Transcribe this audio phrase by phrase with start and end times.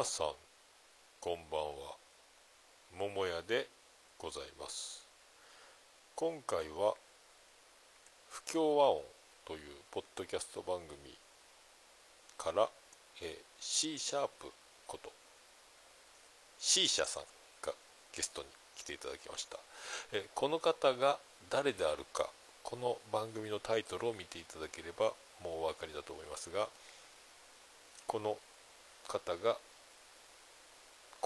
[0.00, 0.28] 皆さん
[1.20, 1.94] こんばんは。
[2.98, 3.68] 桃屋で
[4.18, 5.06] ございます。
[6.14, 6.94] 今回は
[8.30, 9.02] 不協和音
[9.44, 9.60] という
[9.90, 10.96] ポッドキャスト番組
[12.38, 12.70] から、
[13.20, 14.50] え、C シャープ
[14.86, 15.12] こと
[16.58, 17.22] C 社さん
[17.60, 17.74] が
[18.16, 18.46] ゲストに
[18.78, 19.58] 来ていただきました、
[20.12, 21.18] えこの方が
[21.50, 22.30] 誰であるか
[22.62, 25.12] この番組のタイトルを見ていただければ
[25.44, 26.68] もうお分かりだと思いますが
[28.06, 28.38] この
[29.06, 29.58] 方が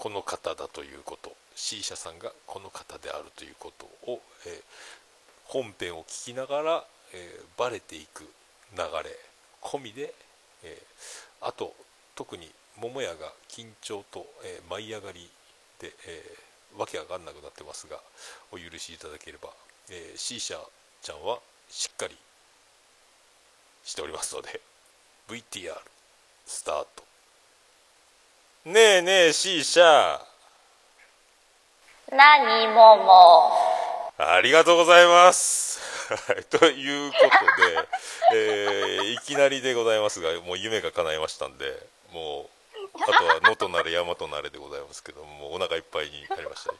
[0.05, 1.35] この方だということ。
[1.55, 4.61] C 社さんがこの方であるということを、えー
[5.45, 8.27] 本編を聞きながら、えーバレていく流
[8.77, 8.85] れ
[9.63, 10.13] 込みで、
[10.63, 11.73] えーあと
[12.13, 15.27] 特に桃屋が緊張と、えー舞い上がり
[15.79, 17.99] で、えーわけわかんなくなってますが
[18.51, 19.49] お許しいただければ、
[19.89, 20.59] えー、C 社
[21.01, 22.15] ちゃんはしっかり
[23.83, 24.61] しておりますので
[25.29, 25.73] VTR
[26.45, 27.14] スタート。
[28.65, 30.19] ねえねえ C 社
[32.11, 33.51] 何もも
[34.17, 35.79] ありがとうございます。
[36.11, 37.87] は いということで、
[38.33, 41.77] えーいきなりでございますが、もう夢が叶いましたんで、
[42.11, 42.49] もう、
[43.01, 46.71] あとは野となれ山となれでございますけども、お腹いっぱいになりました、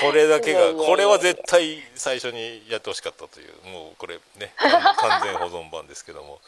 [0.00, 6.40] これだけが、これは絶対最初にやってほしかったという、もうこれね、完完全保存版ですけども、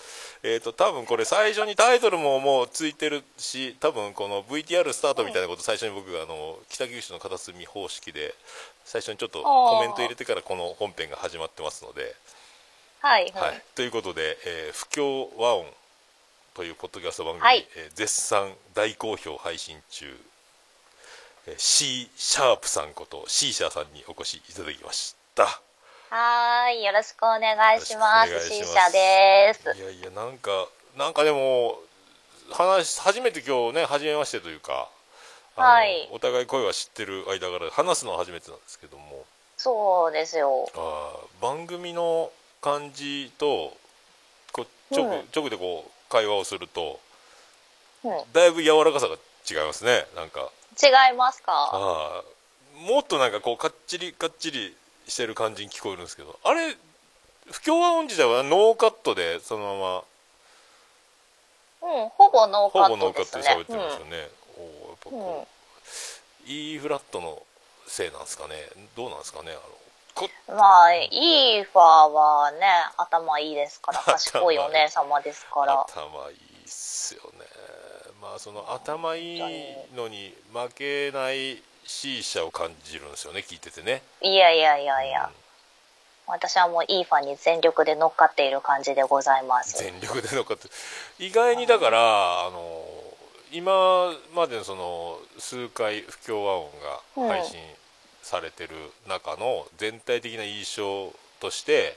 [0.42, 8.34] えっ、と、多分これ最初にタイトルももうついてるし、多分この VTR スタートみたいなこと最初に僕があの、北九州の片隅方式で、
[8.84, 12.14] 最初にちょっとコメント入れてからこの本編が始まってますので、
[13.00, 13.48] はいはい。
[13.48, 13.62] はい。
[13.74, 15.66] ということで、えー不協和音
[16.55, 20.06] というポッドキャスト番組、はいえー絶賛大好評配信中、
[21.47, 25.45] えー C シャープさんこと C シャーさんにお越しいただきました
[26.11, 26.84] はーい。
[26.84, 28.28] よろしくお願いします。
[28.28, 29.78] しくお願い C します社です。
[29.78, 31.78] いやいやなんかなんかでも
[32.50, 34.89] 話初めて今日ね初めましてというか
[35.57, 39.24] はいお互い声は知ってる間から話すのは初めてなんですけども
[39.57, 40.69] そうですよ。
[40.74, 42.30] あー番組の
[42.61, 43.74] 感じと
[44.52, 47.00] こう直,、うん直でこう会話をすると
[48.05, 48.20] うん。
[48.34, 49.17] だいぶ柔らかさが
[49.50, 51.52] 違いますねなんか違いますか？
[51.73, 52.23] ああ
[52.86, 54.77] もっとなんかこうかっちりかっちり
[55.08, 56.77] してる感じに聞こえるんですけどあれ
[57.51, 60.05] 不協話音自体はノーカットでその
[61.83, 62.08] まうん。
[62.11, 63.56] ほぼノーカまほぼノーカットですね。
[63.56, 65.48] で喋ってるんですよね、おーやっぱこ
[66.46, 67.42] う、E フラットの
[67.86, 68.55] せいなんですかね
[68.96, 69.61] どうなんですかねあの。
[70.48, 72.58] まあ、イーファーはね、
[72.96, 75.80] 頭いいですから、賢いお姉様ですから。
[75.89, 77.46] 頭いいっすよね
[78.20, 79.40] まあその頭いい
[79.96, 85.30] のに負けない C 社を感じるんですよね聞いててねいやいやいやいや。
[86.28, 89.83] 私はもうイーファーに全力で乗っかっている感じでございます。
[89.83, 90.68] 全力でのかって
[91.18, 92.84] 意外にだからあの
[93.52, 96.70] 今までのその数回不協和音
[97.18, 97.58] が配信
[98.22, 98.70] されてる
[99.08, 101.96] 中の全体的な印象として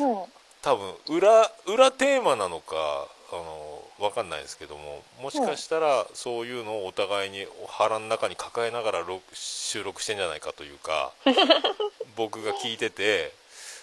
[0.00, 0.24] うん。
[0.62, 11.12] 多分裏裏テーマなのかあの分かんないですけどももしかしたらそういうのをお互いに腹の中に抱えながら録収録してんじゃないかというか
[12.16, 13.32] 僕が聞いてて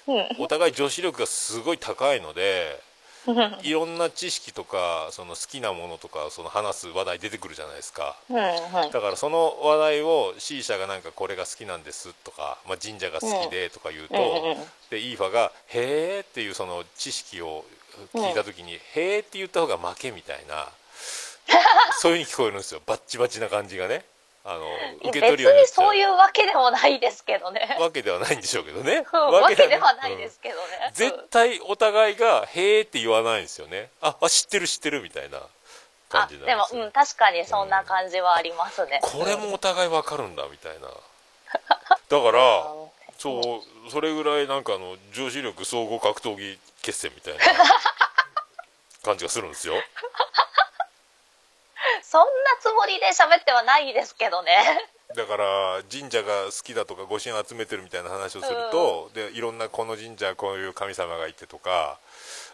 [0.08, 0.28] うん。
[0.40, 2.80] お互い女子力がすごい高いので
[3.62, 8.16] いろんな知識とかその好きなものとかその話す話題出てくるじゃないですか。
[8.30, 8.38] うん。
[8.38, 8.40] う
[8.88, 8.92] ん。
[8.92, 17.66] だからその話題を C 社がなんかこれが好きなんですとか、まあ、神社が好きでとか言うと、うんうんでイーファが「へーっていうその知識を
[18.14, 20.70] 聞いた時に「へーって言った方が負けみたいな
[22.00, 22.82] そういう風に聞こえるんですよ。
[22.86, 24.06] バッチバチな感じがね
[24.50, 24.66] あの
[25.10, 27.76] 受け取別るようになっちゃにそういうわけでもないですけどね。
[27.82, 29.06] わけではないんでしょうけどね。
[29.12, 30.90] わけではなないですけどね。
[30.94, 33.90] 絶対お互いが「へーって言わないんですよね。
[34.00, 35.42] ああ知ってる知ってるみたいな
[36.08, 39.02] 感あじなんでもうん確かにそんな感じはありますね。
[39.04, 40.88] これもお互いわかるんだみたいな。
[42.08, 42.64] だから
[43.20, 47.44] そうそれぐらいなんかあの女子力総合格闘技決戦みたいな
[49.04, 49.74] 感じがするんですよ
[52.08, 52.28] そんな
[52.62, 54.52] つもりで喋ってはないですけどね。
[55.14, 62.00] だから神社が好きだとか御神集めてるみたいな話をすると、でいろんなこの神社はこういう神様がいてとか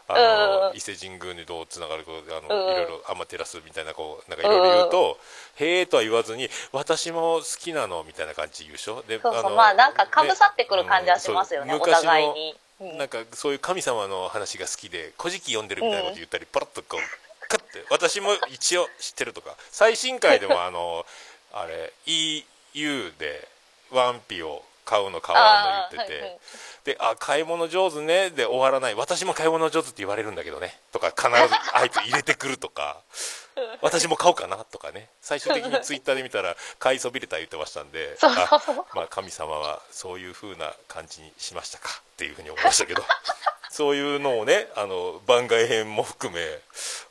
[0.07, 5.19] あの、うん伊勢神宮にどうつながるかあの、うんいろいろ天照みたいなこうなんかいろいろ言うと
[5.57, 12.55] 「へえ」とは言わずに「私も好きなの」みたいな感じで言うでしょでそうそうのまあなんかかぶさってくる感じはしますよね、お互いに。
[12.81, 19.55] うんなんかそういう神様の話が好きで「古事記」読んでるみたいなこと言ったり、パラッとこうカッて私も一応知ってるとか。
[19.69, 21.05] 最新回でも あの
[21.53, 23.47] あれ EU で
[23.91, 26.39] ワンピを買うの買わんの言ってて、あーはいはい。
[26.83, 32.97] で「あ買い物上手ね」で終わらない「私も買い物上手って言われるんだけどね」とか必ずあいつ入れてくるとか
[33.81, 35.09] 私も買おうかなとかね。
[35.21, 38.61] 最終的にツイッターで見たら買いそびれた言ってましたんであ
[38.93, 43.03] まあ、神様はそういう風な感じにしましたかっていうふうに思いましたけど。
[43.69, 46.59] そういうのをねあの番外編も含め、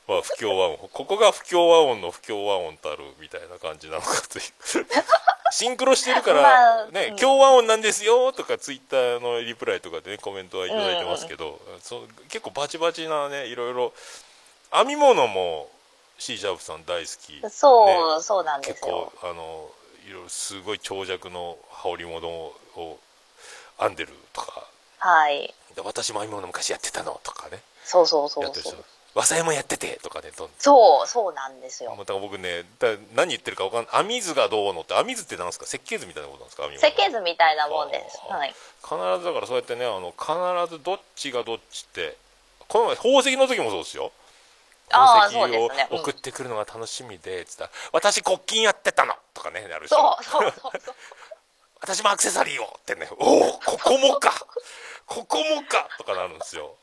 [0.06, 0.88] まあ、不協和音。
[0.92, 4.44] ここが不協和音の不協和音たるみたいな感じなのかという。
[5.50, 7.16] シンクロしてるから、まあねうん。
[7.16, 13.92] 協和音なんですよとかツイッターのリプライとかでねコメントはいただいてますけど、そう結構バチバチなねいろいろ。
[14.72, 15.68] 編み物も
[16.22, 19.12] シーシャープさん大好きそう、ねそうなんで結すよ。
[19.20, 19.70] 構あの
[20.08, 22.54] いろいろすごい長尺の羽織物を
[23.78, 24.66] 編んでるとか。
[24.98, 25.52] はい。
[25.74, 27.60] で私も編み物昔やってたのとかね。
[27.84, 28.84] そうそうそうそう。
[29.14, 31.94] 和裁もやっててとかねそうそうなんですよ。
[31.98, 35.66] だから僕ねだ何言ってるか分かんない編み図がどうのって編み図って何ですか？
[35.66, 36.62] 設計図みたいなことなんですか？
[36.62, 38.18] 編み物設計図みたいなもんです。
[38.30, 38.54] はい。
[38.80, 40.32] 必ずだからそうやってねあの必
[40.72, 42.16] ずどっちがどっちって
[42.68, 44.12] この前宝石の時もそうですよ
[44.92, 49.90] 宝石を送ってくるのが楽しみでつったら「私骨筋やってたの」とかねなるし。
[49.90, 50.50] そうそう。
[50.50, 50.94] そうそう
[51.80, 54.46] 私もアクセサリーをってねおおここもか
[55.04, 56.76] ここもかとかなるんですよ。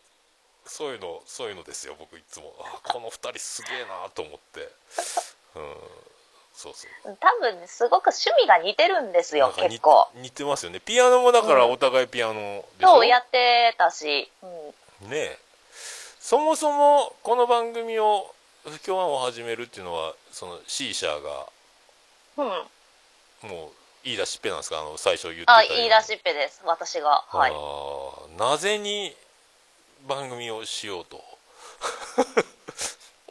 [0.65, 2.53] そういうのそういうのですよ僕いつも。
[2.59, 4.69] あこの2人すげえなと思って。
[5.56, 5.75] うん。
[6.53, 7.17] そうそう。
[7.17, 10.09] 多分すごく趣味が似てるんですよ結構。
[10.15, 10.81] 似てますよね。
[10.81, 15.39] ピアノもだからお互いピアノでしょ、そうやってたし、うん、ねえ
[16.30, 21.48] そもそもこの番組を不協和音を始めるっていうのはその C 社が
[22.38, 23.70] うん、もう
[24.04, 24.78] 言い出しっぺなんですか？
[24.78, 26.62] あの最初言ってたあ言い出しっぺです。
[26.68, 27.24] 私が。
[27.30, 27.54] はい。
[28.38, 29.16] なぜに
[30.08, 31.20] 番組をしようと？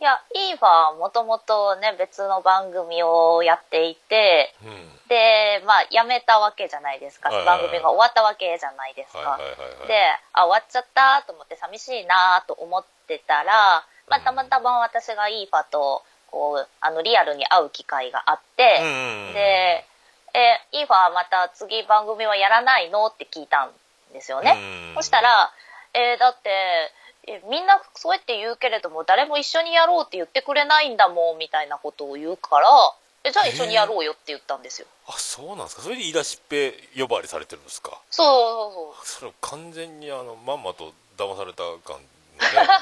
[0.01, 4.71] いやイーファはもともとね別の番組をやっていてうん。
[5.09, 7.59] でまあ辞めたわけじゃないですか、はいはいはい。
[7.63, 9.89] 番組が終わったわけじゃないですか、はいはいはいはい。
[9.89, 9.95] で
[10.33, 14.25] あ終わっちゃったと思って寂しいなと思ってたら、まあ、うん。
[14.25, 19.85] たまたま私がイーファとこうあのリアルに会う機会があって、うんで
[20.37, 23.73] 「えイーファまた次番組はやらないの?」って聞いたん
[24.13, 24.53] ですよね。
[24.53, 24.95] うん。
[24.95, 25.51] そしたら
[25.95, 26.93] 「えーだって
[27.29, 32.69] えみんなそうやって言うけれども誰も一緒にやろうって言ってくれないんだもん」みたいなことを言うから
[33.25, 34.87] 「えじゃあ一緒にやろうよ」って言ったんですよ。
[35.07, 35.83] あそうなんですか。
[35.83, 37.99] それで言い出しっぺ呼ばわりされてるんですか？
[38.11, 42.07] そうそうそうそれ完全にあのまんまと騙された感ね。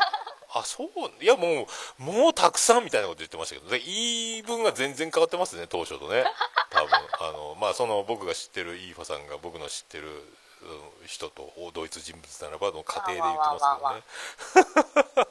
[0.54, 0.88] あそう。
[1.22, 1.66] いやも
[1.98, 6.24] うもうたくさんみたいなこと言ってましたけどで言い分が全然変わってますね当初とね。
[6.70, 6.90] 多分。
[7.20, 10.38] あのまあその僕が知ってるイーファさんが僕の知ってるうん
[11.06, 13.64] 人と同一人物ならばの過程で言ってます
[15.14, 15.26] けどね。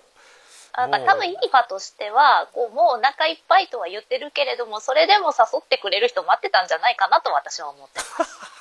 [0.75, 8.55] なんか多分イーファとしてはこうもうお腹いっぱいとは言ってるけれどもそれでも誘ってくれる人待ってたんじゃないかなと私は思ってます。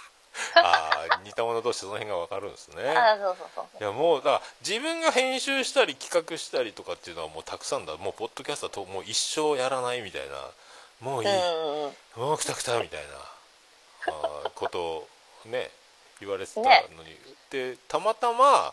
[0.56, 2.88] ああ似た者同士その辺が分かるんですね。
[2.96, 10.36] あそうそうそういやもうだから自分が編集したり企画したりとかっていうのはもうたくさんだもうポッドキャストともう一生やらないみたいな。
[11.00, 13.14] もういい、うんうんもうくたくたみたいな。
[14.06, 15.08] あーことを
[15.46, 15.70] ね
[16.24, 16.70] 言われてたのに、
[17.10, 17.16] ね。
[17.50, 18.72] でたまたま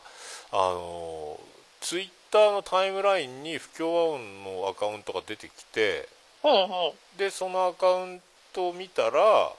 [0.51, 1.39] あの
[1.81, 6.07] ツイッターのタイムラインに不協和音のアカウントが出てきて
[6.43, 6.67] うんうん。
[7.17, 8.21] でそのアカウン
[8.53, 9.51] トを見たら、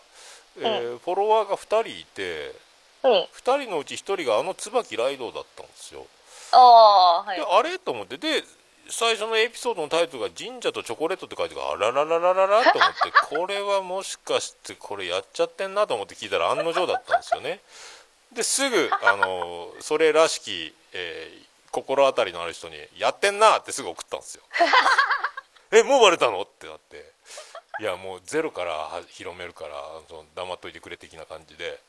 [0.59, 2.55] えーフォロワーが2人いて
[3.05, 3.13] うん。
[3.13, 6.07] 2人のうち1人があの椿ライドウだったんですよ。
[6.53, 7.37] ああはい。
[7.37, 7.79] であれ？
[7.79, 8.19] と思って。
[8.19, 8.45] で
[8.89, 17.61] 最初のエピソードのタイトルが「神社とチョコレート」って書いてあらあららららららと思ってこれはもしかしてこれやっちゃってんなと思って聞いたら案の定だったんですよね。
[18.33, 24.43] ですぐあのそれらしき、えー心当たりのある人に「やってんな」ってすぐ送ったんですよ。
[25.73, 26.43] えもうバレたの？
[26.43, 27.11] ってなって。
[27.81, 31.81] いやもうゼロからは広めるからその黙っといてくれ的な感じで。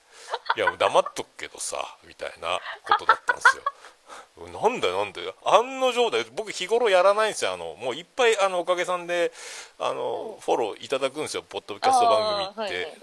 [0.55, 3.63] いやもう黙っとくけどさみたいなことだったんですよ
[4.37, 7.53] なんだよなんだよ案の定だよ僕日頃やらないんですよ。
[7.53, 9.31] あのもういっぱいあのおかげさんで
[9.79, 11.43] あのフォローいただくんですよ。
[11.43, 13.01] ポッドキャスト番組って、あーはいはい。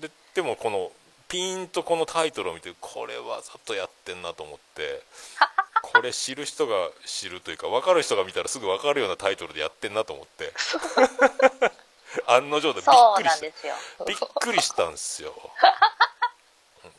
[0.00, 0.92] ででもこの
[1.28, 5.02] ピーンとこのタイトルを見てこれわざとやってんなと思って。
[5.80, 10.52] これ知る人が知るというか分かる人が見たらすぐ分かるようなタイトルでやってんなと思って。
[12.26, 13.40] 案の定でびっくりし
[13.98, 15.34] たびっくりしたんですよ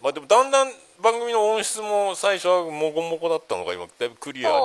[0.02, 4.62] まあでもだんだん番組の音質も最初はもこもこだったのが今だいぶクリアにな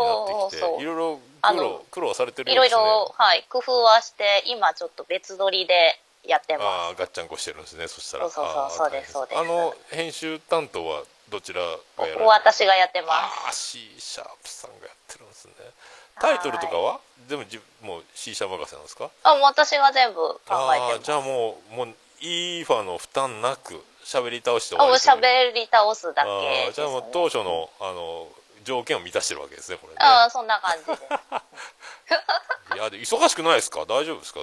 [0.46, 2.80] ってきていろいろ苦労苦労はされてるいようですね。
[2.80, 8.30] ろいろ、はい、工夫はして今ちょっと別撮りでやってまああガッチャンコしてるんですねそしたら。
[8.30, 9.12] そうそうそうです。
[9.12, 11.60] そうですあの編集担当はどちら
[11.98, 15.52] がやら私がやってまああ C シャープさんがやってるんですね。
[16.20, 17.00] タイトルとかは？
[17.28, 19.08] でもじもう C 社任せなんですか？
[19.08, 20.96] すあもう私が全部考あえてます。
[20.96, 21.88] あじゃあもうもう
[22.20, 28.28] イーファの負担なく喋り倒して終わり喋り倒すだあけね、ーじゃあもう当初のあの
[28.64, 29.98] 条件を満たしてるわけですねこれね。
[30.00, 31.02] ああそんな感じです。
[32.74, 33.80] いやで忙しくないですか？
[33.80, 34.40] 大丈夫ですか？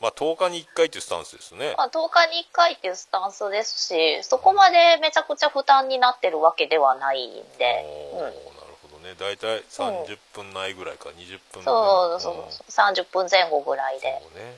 [0.00, 1.74] まあ10日に1回っていうスタンスですね。
[1.76, 8.34] まあ、10日に1回っていうスタンスですしそこまでめちゃくちゃ負担になってるわけではないんで、おーなる
[8.82, 9.14] ほどね。
[9.18, 11.64] 大体30分ないぐらいか20分。
[11.64, 12.70] そうそううんそう。
[12.70, 14.56] 30分前後ぐらいで、そうね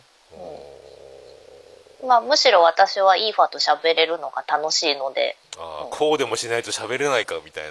[2.07, 5.37] まあ、むしろ私はイーファと喋れるのが楽しいので。
[5.59, 7.71] あーこうでもしないと喋れないかみたいな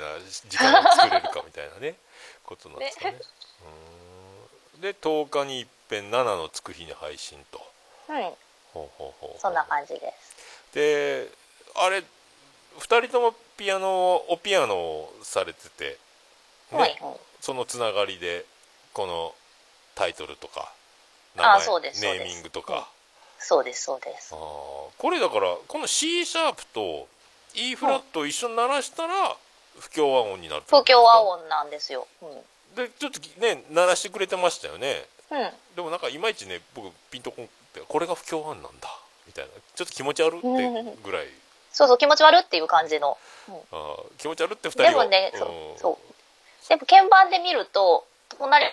[0.49, 1.95] 時間を作れるかみたいなね
[2.43, 3.19] ことなんですかね。
[4.81, 7.61] で10日に一遍7のつく日に配信と。
[8.09, 8.15] うん
[8.73, 10.75] ほうほうほうそんな感じです。
[10.75, 11.27] で
[11.75, 12.03] あれ
[12.77, 15.97] 2人ともピアノをおピアノをされてて、
[16.71, 17.15] ねはいはい。
[17.41, 18.45] そのつながりで
[18.93, 19.33] この
[19.95, 20.71] タイトルとか
[21.37, 22.23] あそうですそうです。
[22.23, 22.89] ネーミングとか、
[23.39, 24.33] そうですそうです。
[24.33, 24.39] あー。
[24.97, 27.07] これだからこの C シャープと
[27.55, 29.35] E フラットを一緒に鳴らしたら
[29.79, 32.07] 不協和音になる不協和音なんですよ。
[32.21, 35.05] うん、でちょっとね鳴らしてくれてましたよね。
[35.31, 38.89] うん、でもなんかいまいちね僕ピンとこんってこれが不協和音なんだ
[39.25, 39.51] みたいな。
[39.75, 41.27] ちょっと気持ち悪ってぐらい。
[41.71, 43.17] そうそう気持ち悪っていう感じの。
[43.47, 45.37] あー気持ち悪って2人がでもね、ん。
[45.37, 46.67] そうそう。
[46.67, 48.05] でも鍵盤で見ると
[48.37, 48.65] 隣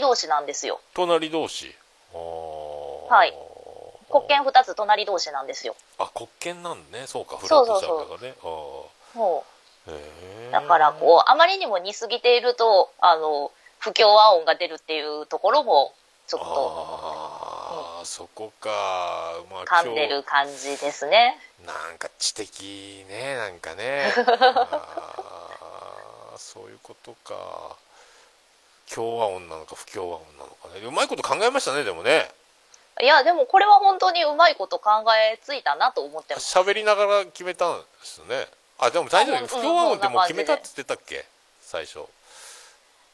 [0.00, 0.80] 同士なんですよ。
[0.94, 1.74] 隣同士。
[2.12, 3.49] はい
[4.10, 5.74] 黒鍵2つ隣同士なんですよ。
[5.98, 7.04] あ黒鍵なんね。
[7.06, 7.76] そうかフラットそう。
[7.76, 8.34] そうそうシャープがね。
[9.14, 9.44] も
[9.86, 9.90] あ。
[9.90, 15.92] ーへうーだからこうあまりにも似すぎているとあの不協和音が出るっていうところも
[16.26, 18.68] ちょっとああ、そこか。
[19.50, 21.36] まあ噛んでる感じですね。
[21.66, 24.12] なんか知的ねなんかね。
[24.16, 27.76] あーそういうことか。
[28.92, 30.80] 共和音なのか不協和音なのかね。
[30.84, 32.28] うまいこと考えましたねでもね
[33.02, 34.90] いやでもこれは本当にうまいこと考
[35.32, 36.58] えついたなと思ってます。
[36.58, 38.46] 喋りながら決めたんですね。
[38.78, 41.24] あでも大丈あ夫不協和音ってもう決めたって言ってたっけ？
[41.62, 42.00] 最初。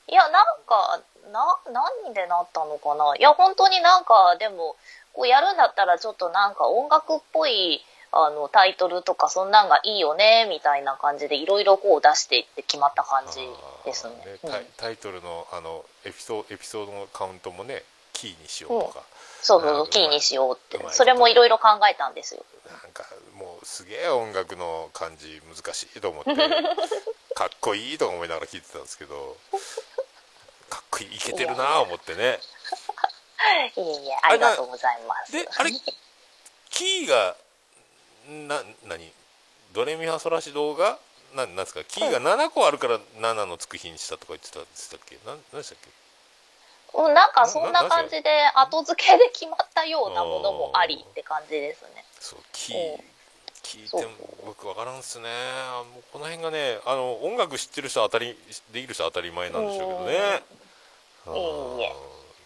[0.08, 1.00] いやなんか
[1.32, 1.58] な
[2.04, 3.16] 何でなったのかな。
[3.16, 4.76] いや本当になんかでも
[5.12, 13.40] こうやるんだったらちょっとなんか音楽っぽいあのタイトルとかそんなんがいいよねみたいな感じでいろいろこう出していって決まった感じ
[13.84, 14.14] ですね。
[14.44, 19.02] うんタイタイトルのあのエピソードエピソードのカウントもねキーにしようとか、
[19.46, 20.84] そうそうそうキーにしようって。
[20.90, 22.44] それもいろいろ考えたんですよ。
[22.82, 26.34] なんかもうすげえ音楽の感じ難しいと思って
[27.34, 29.36] かっこいいと思いながら聞いてたんですけど
[30.68, 32.40] かっこいいいけてるなあ思ってね。
[33.76, 35.32] いえいえありがとうございます。
[35.32, 35.70] であれ
[36.70, 37.36] キーが
[38.28, 39.12] な何？
[39.72, 40.98] ドレミファソラシドが
[41.34, 41.84] ななんですか？
[41.84, 45.16] キーが7個あるから7のつく日にしたとか言ってたんでしたっけ？
[45.26, 45.90] なん何でしたっけ？
[46.94, 52.04] うんなんかそんな感じで後付けで決まったようなものもありって感じですね。
[52.20, 53.04] そうキうーん。
[53.62, 54.12] 聞いても
[54.46, 55.28] 僕分からんっすね。
[55.28, 58.36] あもうこの辺がねあの音楽知ってる人は当たり
[58.72, 60.42] できる人は当たり前なんでしょうけどね。
[61.26, 61.36] うん。
[61.36, 61.94] いえいえ。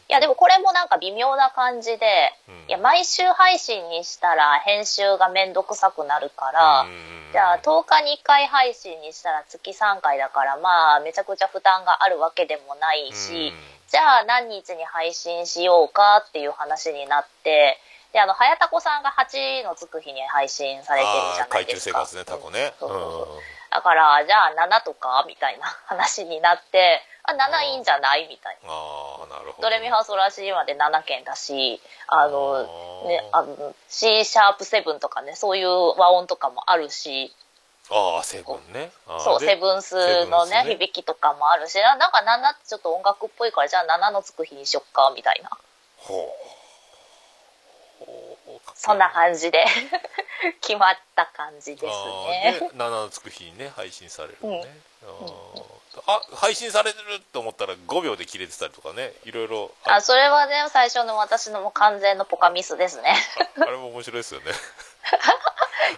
[0.09, 2.55] いやでもこれもなんか微妙な感じで、うん。
[2.69, 13.53] いや毎週配信にしたら編集がめんどくさくなるから、うんじゃあ10日に1回配信にしたら月3回だからまあめちゃくちゃ負担があるわけでもないし、
[13.91, 17.77] じゃあ何日に配信しようかっていう話になって
[18.13, 21.99] であの早田子さんが8のつく日に配信されてるじゃないですか。
[21.99, 22.73] 海中生活ねタコね。
[22.79, 23.35] そうそうそう。
[23.35, 23.41] うん。
[23.71, 28.71] だからじゃあ7とかみたいな話になってあ7いいんじゃないみたいな。
[28.71, 29.69] ああなるほど。
[29.69, 33.09] ドレミファソラシまで7件だしあのあー。
[33.09, 35.69] ねあの C シャープ7とかねそういう
[35.99, 37.33] 和音とかもあるし
[37.91, 38.91] ああセブンね。
[39.19, 40.77] そうセブンスのねね。
[40.79, 45.51] 響きとかもあるしななんか7ってちょっと音楽っぽいからじゃあ7のつく日にしよっかみたいな。
[45.97, 46.61] ほう。
[48.75, 49.65] そんな感じで
[50.63, 54.65] 決まった感じですねで7のつく日にね配信されるのね、
[55.03, 63.15] あーあ配信されてると思ったら5秒で切れてたりとかねいろいろああそれはね最初の私のもう完全のポカミスですね
[63.61, 64.47] あれも面白いですよね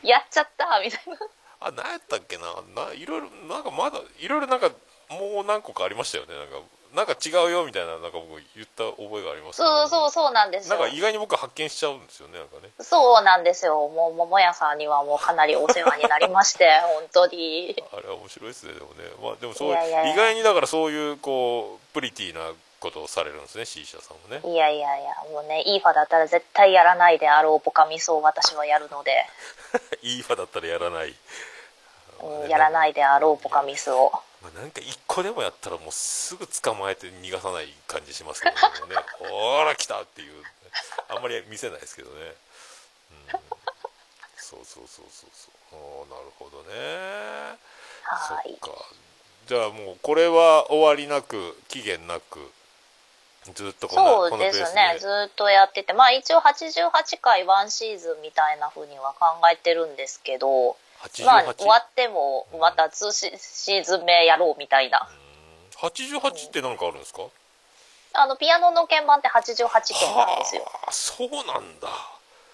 [0.02, 1.18] やっちゃったみたいな
[1.64, 2.44] あ何やったっけな。
[2.74, 4.70] ないろいろなんかまだいろいろなんか
[5.10, 6.34] もう何個かありましたよね。
[6.34, 6.60] なんか
[6.94, 9.86] なんか違うよみたいななんか僕言った覚えがありますけど。
[9.86, 10.78] そうそうそうなんですよ。
[10.78, 12.70] なんか意外に僕発見しちゃうんですよねなんかね。
[12.80, 13.88] そうなんですよ。
[13.88, 17.76] もう桃屋さんにはもうかなりお世話になりまして 本当に。
[17.92, 19.04] あれは面白いですねでもね。
[19.22, 22.52] まあでもそう意外にだからそういうこうプリティな
[22.82, 24.42] ことをされるんですね C 社さんもね。
[24.44, 29.24] いやいやいやもうねいいファだったら絶対やらないであろうポカミスを私はやるので、
[30.02, 31.14] いいファだったらやらない、
[32.22, 34.12] うん、やらないであろうポカミスを。
[34.42, 38.96] まあ、なんか一個でもやったらもうすぐ捕まえて逃がさない感じしますけどね。
[38.96, 40.44] ね ほら来たっていう
[41.08, 42.34] あんまり見せないですけどね、
[43.30, 43.40] うん、
[44.36, 46.08] そうそうそうそうそう。
[46.10, 47.58] なるほどね。
[48.02, 48.56] はい。
[48.60, 48.84] そっか。
[49.46, 52.52] じゃあもうこれは終わりなく期限なく
[53.54, 54.96] ずっとこのそうですね。
[54.98, 55.92] ずっとやってて。
[55.92, 60.48] まあ一応88回ワンシーズンみたいな風には考えてるんですけど。
[60.48, 60.76] 88、
[61.24, 65.08] まあ終わってもまた2シシーズン目やろうみたいな。
[65.78, 67.22] 88って何かあるんですか、
[68.14, 69.68] あのピアノの鍵盤って88
[69.98, 70.62] 件なんですよ。
[70.62, 71.88] はあそうなんだ、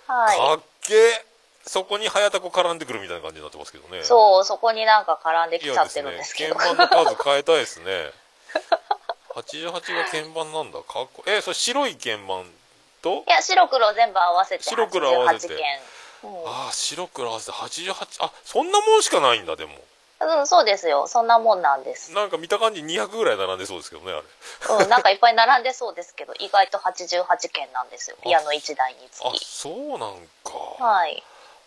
[0.07, 0.38] はい。
[0.38, 1.25] かっけえ。
[1.67, 4.02] そこに早田子絡んでくるみたいな感じになってますけどね。
[4.02, 6.55] そうそこになんか絡んできいちゃってるんですけど。
[6.55, 8.11] 鍵盤の数変えたいですね。
[9.35, 10.81] 88が鍵盤なんだ。
[10.81, 12.47] かっこえそれ白い鍵盤
[13.02, 13.25] と？
[13.28, 15.55] いや白黒全部合わせて白黒合わせて。
[15.55, 15.59] 88
[16.25, 19.72] ああ白黒合わせて88あそんなもんしかないんだでも。
[20.20, 21.06] うん、そうですよ。
[21.06, 22.12] そんなもんなんです。
[22.12, 24.84] なんか見た感じ200ぐらい並んでそうですけどねあれ。
[24.84, 28.16] うん、なんかいっぱい並んでそうですけど意外と88件なんですよ。
[28.22, 30.84] ピアノ1台につあきそうなんか。
[30.84, 31.22] はい。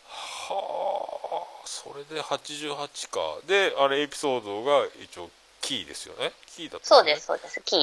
[0.10, 3.20] はあそれで88か。
[3.48, 5.30] であれエピソードが一応
[5.62, 6.34] キーですよね。
[6.48, 7.62] キーだったそうですそうです。
[7.64, 7.80] キー。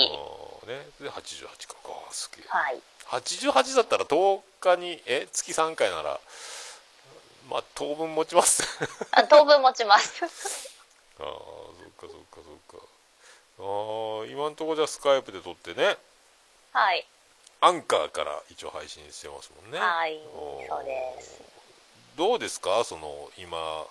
[0.68, 0.86] ね。
[1.00, 1.76] で88か。
[1.86, 2.46] あーすげえ。
[2.46, 2.82] はい。
[3.06, 6.20] 88だったら10日にえ月3回なら
[7.48, 8.62] まあ当分持ちます。
[9.12, 10.24] あ当分持ちます。
[11.18, 12.16] ああそっかそっか
[12.70, 12.84] そっか。
[13.60, 13.62] あ
[14.24, 15.96] あ今んとこじゃスカイプで撮ってね。
[16.72, 17.06] はい。
[17.60, 19.78] アンカーから一応配信してますもんね。
[19.80, 21.40] はいそうです。
[22.16, 22.84] どうですか？
[22.84, 23.86] その今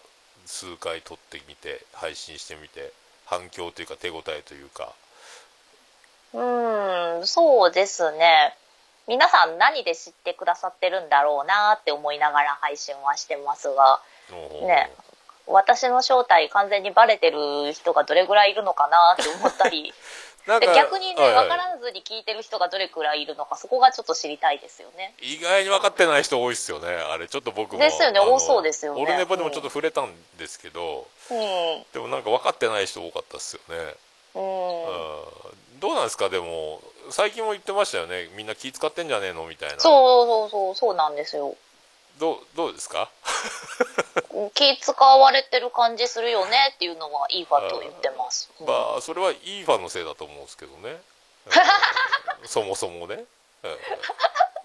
[0.45, 2.93] 数回撮ってみて配信してみて
[3.25, 4.93] 反響というか手応えというか。
[6.33, 8.55] うーんそうですね
[9.07, 13.99] 皆さん何で知ってくださってるんだろうなって思いながら配信はしてますが。
[14.67, 14.91] ね。
[15.47, 19.93] 私の正体完全にバレてる人がどれぐらいいるのかなって思ったり。
[20.47, 21.47] で逆にねはいはい。
[21.47, 25.13] 分からずに聞いてる人がどれくらいいるのかそこがちょっっと知りたいですよね。
[25.21, 26.87] 意外に分かってない人多いっすよね。
[26.87, 29.03] あれちょっと僕もですよね多そうですよね。
[29.03, 31.85] オルネポでもちょっと触れたんですけど、うん。
[31.91, 33.95] でもなんか分かってない人多かったっすよね、
[34.35, 34.85] うん。
[34.85, 34.89] う
[35.75, 36.29] ん、どうなんですか？
[36.29, 38.29] でも最近も言ってましたよね。
[38.35, 39.79] みんな気使ってんじゃねえのみたいな。
[39.79, 41.55] そうそうそうそうなんですよ。
[42.19, 43.09] どうどうですか？
[44.55, 48.67] 気使われてる感じするよねっていうのはイーファと言ってます、うん。
[48.67, 50.99] まあそれはいいファンのせいだと思うんですけどね、
[51.45, 51.51] うん。
[52.47, 53.23] そもそもね、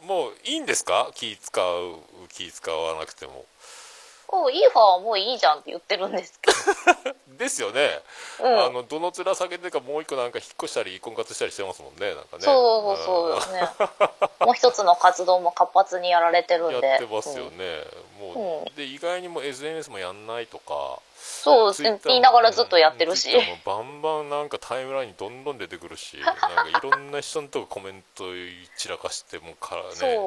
[0.00, 0.06] うん。
[0.06, 1.10] もういいんですか？
[1.14, 1.98] 気使う
[2.32, 3.44] 気使わなくても
[4.34, 6.50] おイーファはもういいじゃんって言ってるんですけ
[7.36, 8.00] ですよね、
[8.38, 12.42] ど、うん、あのどの面下げてかもう一個なんか引っ越したり婚活したりしてますもんねなんかね。
[12.42, 13.68] そうそうそうですね。
[14.40, 16.86] もう一つの活動も活発にやられてるんで。
[16.86, 17.84] やってますようんね、
[18.20, 23.30] もう、で意外にも SNS もやんないとかそう Twitter も言いながらずっとやってるし。
[23.64, 28.24] バンバンなんかタイムラインにどんどん出てくるし なんかいろんな人のとこコメント
[28.76, 30.18] 散らかしてもうからね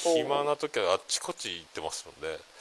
[0.00, 2.53] 暇な時はあっちこっち行ってますので、そ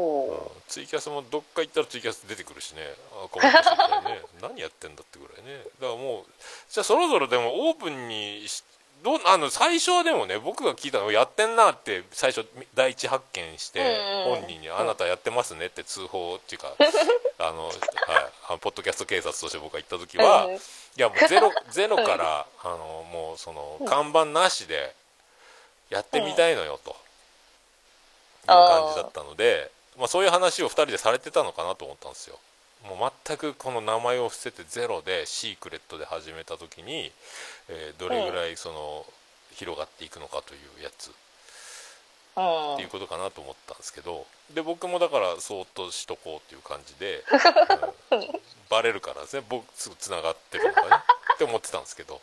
[0.00, 0.62] う、うん。
[0.68, 2.82] ツイキャスもどっか行ったらツイキャス出てくるしね。
[3.12, 4.22] あコメントしてたりね。
[4.40, 5.64] 何やってんだってぐらいね。
[5.80, 6.24] だからもう
[6.70, 8.64] じゃあそろそろでもオープンにし
[9.02, 16.74] どうあの最初はでもね僕が聞いたのやってんなって最初第一発見してうんうん本人に「あなたやってますね」って通報っていうか
[17.38, 17.76] あの、はい、
[18.48, 20.60] あのポッドキャスト警察として僕が行った時は、うん
[20.94, 22.76] いやもうゼロゼロからあの
[23.10, 24.94] もうその看板なしで
[25.88, 32.38] やってみたいのよと、いう感じだったので、まあ、そういう話を2人でされてたのかなと思ったんですよ。
[32.88, 37.12] もう全くこの名前を伏せてゼロでシークレットで始めた時に、
[37.68, 39.06] えーどれぐらいその
[39.54, 41.08] 広がっていくのかというやつ。
[41.08, 44.26] うんっていうことかなと思ったんですけど。
[44.54, 47.22] で僕もだからそーっとしとこうっていう感じで、
[48.10, 49.44] うんバレるからですね。
[49.48, 50.88] 僕すぐつながってるのかね
[51.34, 52.20] って思ってたんですけど。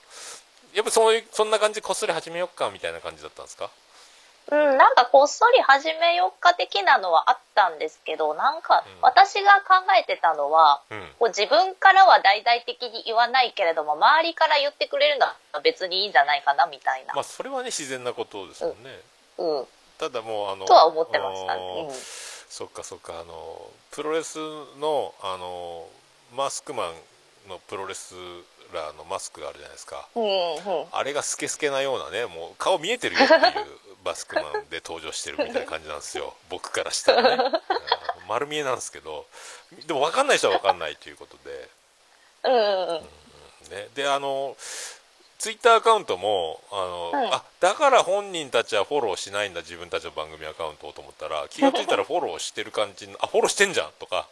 [0.74, 3.70] やっぱそういうそんな感じでこっそり始めよっかみたいな感じだったんですか？
[4.52, 9.02] うん、なんかこっそり始めよっか的なのはあったんですけどなんかうん。
[9.02, 11.08] 私が考えてたのは、うん。
[11.20, 19.00] こう自分からは大々的に言わないけれども周りから言ってくれるのは別にいいんじゃないかなみたいな、まあそれはね自然なことですもんね、
[19.38, 19.66] うん、
[19.98, 21.54] ただもうあのとは思ってました。
[21.54, 21.94] あのね。
[22.50, 24.40] そっかそっかあのプロレス
[24.80, 25.86] のあの
[26.36, 26.90] マスクマ
[27.46, 28.16] ンのプロレス
[28.76, 30.08] ラーのマスクがあるじゃないですか。
[30.16, 30.84] うんうんう。
[30.84, 33.42] んあれがスケスケなようなねもう顔見えてるよっていう
[34.04, 36.36] マスクマンで登場してるみたいな感じなんですよ。
[36.50, 38.28] 僕からしたらね、うん。
[38.28, 39.26] 丸見えなんですけど
[39.86, 41.70] でも分かんない人は分かんないということで。
[42.44, 42.54] うん。
[42.54, 42.98] うん。
[42.98, 43.10] うん
[43.70, 44.56] ね、であの
[45.40, 54.28] ツイッターアカウントもあの、うんあだから本人たちはフォローしないんだ自分たちの番組アカウントをと思ったら気が付いたらフォローしてる感じのあフォローしてんじゃんとか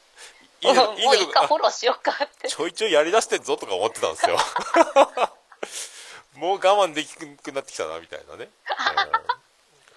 [0.62, 2.48] いいねもういいかあフォローしようかって。
[2.48, 4.38] ちょいちょいやりだしてんぞとか思ってたんですよ。
[6.36, 8.50] もう我慢できなくなってきたなみたいなね、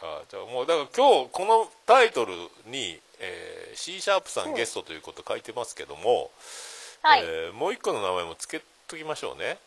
[0.03, 0.09] うん。
[0.09, 2.35] あじゃあもうだから今日このタイトル
[2.67, 6.31] に、えー、C シャープさんゲストということ書いてますけども、
[7.03, 9.59] はい、えーもう一個の名前も付けときましょうね。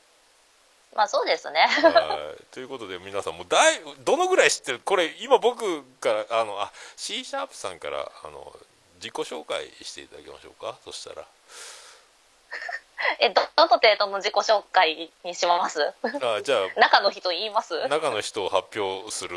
[0.95, 1.61] まあそうですね。
[1.61, 2.43] はい。
[2.53, 4.81] ということで皆さんもうだいどのぐらい知ってる？
[4.83, 8.55] これ今僕からあのあ C シャープさんからあの
[9.03, 10.77] 自己紹介していただきましょうか。
[10.85, 11.25] そしたら。
[13.19, 15.93] えどどの程度の自己紹介にします？
[16.21, 16.69] あじゃあ。
[16.79, 17.85] 中の人言います？
[17.89, 19.35] 中の人を発表する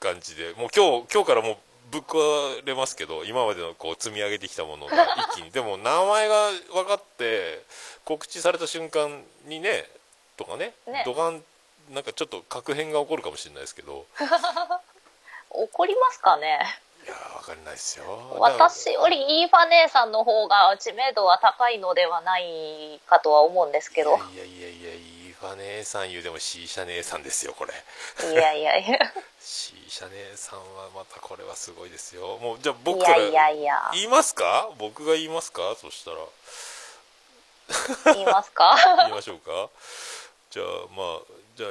[0.00, 0.54] 感じで。
[0.54, 1.56] もう今日今日からもう
[1.92, 5.52] ぶっ壊れますけど今までのこう積み上げてきたものが 一気に。
[5.52, 7.62] でも名前が分かって
[8.04, 9.88] 告知された瞬間にね
[10.36, 10.74] とかね。
[10.86, 11.02] ね。
[11.04, 11.44] ドカン
[11.90, 14.04] なんかちょっと確変が起こるかもしれないですけど。
[15.50, 16.58] 怒りますかね？
[16.60, 18.04] いやー分かんないですよ。
[18.38, 24.16] 私よりイーファ姉さんの方が知名度は高いのではないかとは思うんですけど。
[24.34, 24.96] いやいやいやいやい
[25.30, 27.72] いファ姉さん言うでも C 社姉さんですよこれ。
[28.30, 28.98] いやいやいや。
[29.40, 32.38] C 社姉さんはまたこれはすごいですよ。
[32.42, 33.90] もうじゃあい僕からやいやいや。
[33.94, 34.70] 言いますか？
[34.78, 35.74] 僕が言いますか？
[35.80, 36.16] そしたら。
[38.14, 38.76] 言いますか？
[39.06, 39.70] 言いましょうか？
[40.50, 41.20] じゃあまあ
[41.56, 41.70] じゃあ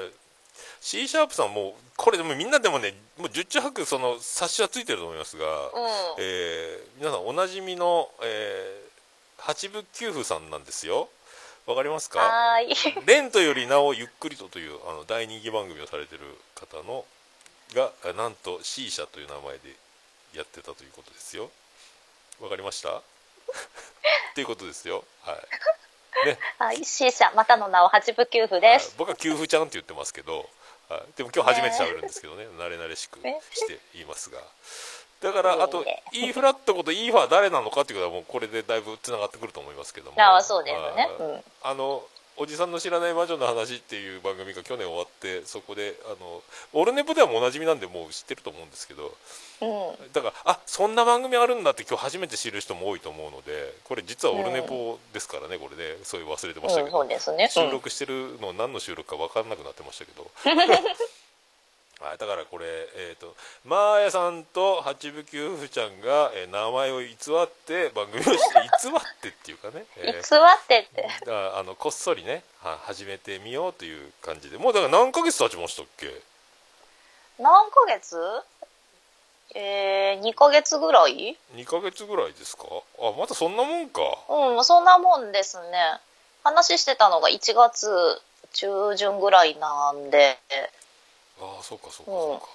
[0.81, 5.51] C シャープさんもうこれでもみんなでもねもう十中八九その冊子はついてると思いますが、うん。
[6.19, 11.09] えー皆さんおなじみの、えー、八部九夫さんなんですよ。
[11.65, 12.19] わかりますか？
[12.19, 12.63] はー
[13.01, 16.21] いレントよりなおゆっくりとというあの大人気番組をされてる
[16.55, 17.05] 方の
[17.75, 19.75] があなんと C 社という名前で
[20.33, 21.49] やってたということですよ。
[22.41, 22.89] わかりました？
[22.97, 23.01] っ
[24.35, 25.03] ていうことですよ。
[25.21, 25.33] は
[26.23, 26.25] い。
[26.27, 26.39] ね。
[26.57, 28.79] はい、C 社またの名を八部九夫ではい。
[28.79, 28.95] す。
[28.97, 30.49] 僕は給付ちゃんって言ってますけど、
[30.89, 32.47] はい、でも今日初めて喋るんですけどね。
[32.57, 34.39] 慣れ慣れしくねして言いますが。
[35.21, 40.19] だからあと E フラットこと E ファー誰なのかっていうことはもうこれでだいぶつながってくると思いますけども。
[40.19, 41.43] ああ、そうですね。
[41.61, 42.03] あの
[42.41, 46.41] おじさんの知らない魔女の話っていう番組が去年終わってそこであの
[46.73, 49.13] オルネポではもうおなじみなんでもう知ってると思うんですけど
[49.61, 50.13] うん。
[50.13, 55.97] だからあそんな番組あるんだって今日初めて知る人も多いと思うのでこれ実はオルネポですからね、これね。
[56.03, 57.49] そういう忘れてましたうん、けど、そうですね。
[57.49, 60.31] 収録してるの何の収録か分かんなくなってましたけど
[62.09, 67.15] はい、だからこれ、えー、とマーヤさんと八部九夫ちゃんが、えー名前を偽っ
[67.67, 68.35] て番組をして
[68.81, 70.23] 偽ってっていうかね、えー。
[70.23, 71.07] ってって。
[71.19, 74.57] だからあのこっそりねは始めてみようという感じで。
[74.57, 76.07] もうだから何ヶ月経ちましたっけ？
[77.37, 78.17] 何ヶ月？
[79.55, 82.63] えー、2ヶ月ぐらい？2ヶ月ぐらいですか？
[82.99, 84.01] あまたそんなもんか。
[84.29, 85.99] うん、そんなもんですね。
[86.43, 87.87] 話してたのが1月
[88.53, 90.39] 中旬ぐらいなんで、
[91.41, 92.45] ああそうかそうかそうか、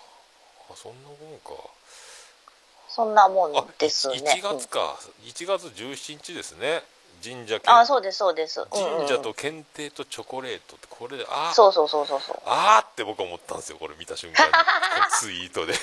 [0.72, 1.52] あそんなもんか。
[2.88, 4.14] そんなもあんですね。
[4.18, 6.82] 1月か、1月17日ですね。
[7.22, 7.60] 神社うん。
[7.60, 7.86] あ、検。
[7.86, 8.60] そうです、そうです。
[8.60, 9.06] うんうん。
[9.06, 11.54] 神社と検定とチョコレートってこれであー。
[11.54, 12.36] そうそうそうそうそう。
[12.46, 14.52] あーって僕は思ったんですよこれ見た瞬間に。
[15.18, 15.74] ツイートで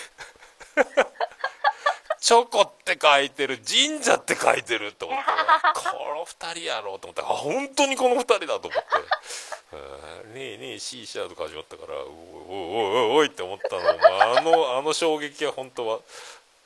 [2.22, 5.26] チョコって書いてる神社って書いてるって思って。
[5.74, 7.22] この2人やろうと思って。
[7.22, 8.78] あ本当にこの2人だと思って
[9.74, 13.90] 「あーねえねえ C シャーとか始まったからおいおいおいおいって思ったのも
[14.22, 16.00] あの あの衝撃は本当は。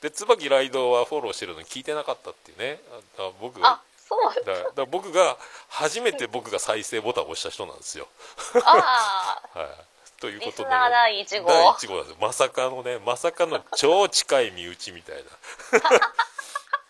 [0.02, 2.80] で椿ライドはフォローしてるのに聞いてなかったっていうね。
[3.18, 3.58] ああ僕
[4.06, 4.44] そう。
[4.44, 5.38] だからだ僕が
[5.68, 8.06] 初めて僕が再生ボタンを押した人なんですよ。
[8.62, 9.68] ああ、はい、
[10.20, 10.68] ということで。
[10.68, 11.48] 第1号。
[11.48, 15.22] 第1号ですまさかのねまさかの超近い身内みたいな、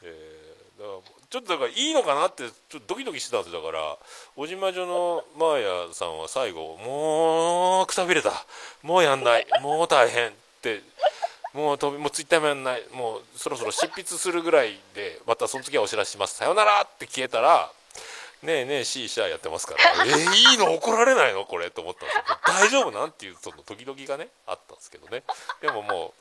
[0.02, 3.60] えーだからちょっとだからいいのかなってちょっとドキドキしてたんですよ。
[3.60, 3.96] だから
[4.36, 8.32] 小島女のマーヤさんは最後もうくたびれた。
[8.82, 9.46] もうやんない。
[9.60, 10.82] もう大変って。
[11.52, 12.84] もう飛びもうツイッターもやんない。
[12.92, 16.36] もうそろそろ執筆するぐらいでまたその次はお知らせします。
[16.36, 17.70] さよならって消えたら
[18.46, 19.84] ねえねえ C 社やってますから。
[20.06, 20.72] えー、いいの？
[20.74, 21.44] 怒られないの？
[21.44, 21.70] これ？
[21.70, 22.90] と思ったんですけど大丈夫？
[22.92, 25.22] なんていうその時々がねあったんですけどね。
[25.60, 26.14] でもも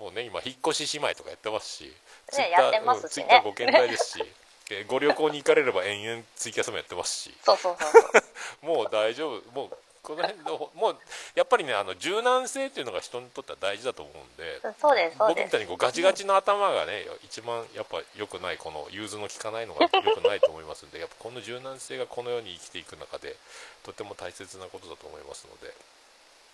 [0.00, 1.94] うもうね今引っ越し姉妹とかやってますし。
[2.30, 3.08] ツイッター、ますしね。
[3.10, 4.24] ツイッターご健在ですし。
[4.70, 7.32] えーご旅行に行かれれば延々ツイキャスもやってますし。
[7.44, 8.66] そうそうそう。
[8.66, 9.50] もう大丈夫。
[9.52, 10.96] もうこの辺のもう
[11.34, 15.58] やっぱりねあの柔軟性っていうのが人にとっては大事だと思うんでそうです、僕みた。
[15.58, 23.34] いにこうガチガチの頭がね一番やっぱ良くないこの融通の利かないのが良くないと思いますんでやっぱこの柔軟性がこの世に生きていく中で
[23.82, 25.74] とても大切なことだと思いますので、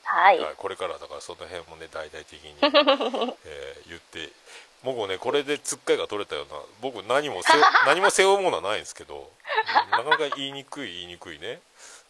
[0.05, 0.41] はい。
[0.41, 2.57] はいこれからだからその辺もね大々的に、
[3.45, 4.33] えー言って
[4.85, 7.53] 僕ねこれでつっかいが取れたような僕何もせ
[7.87, 9.31] 何も背負うものはないんですけど
[9.91, 11.61] なかなか言いにくい言いにくいね、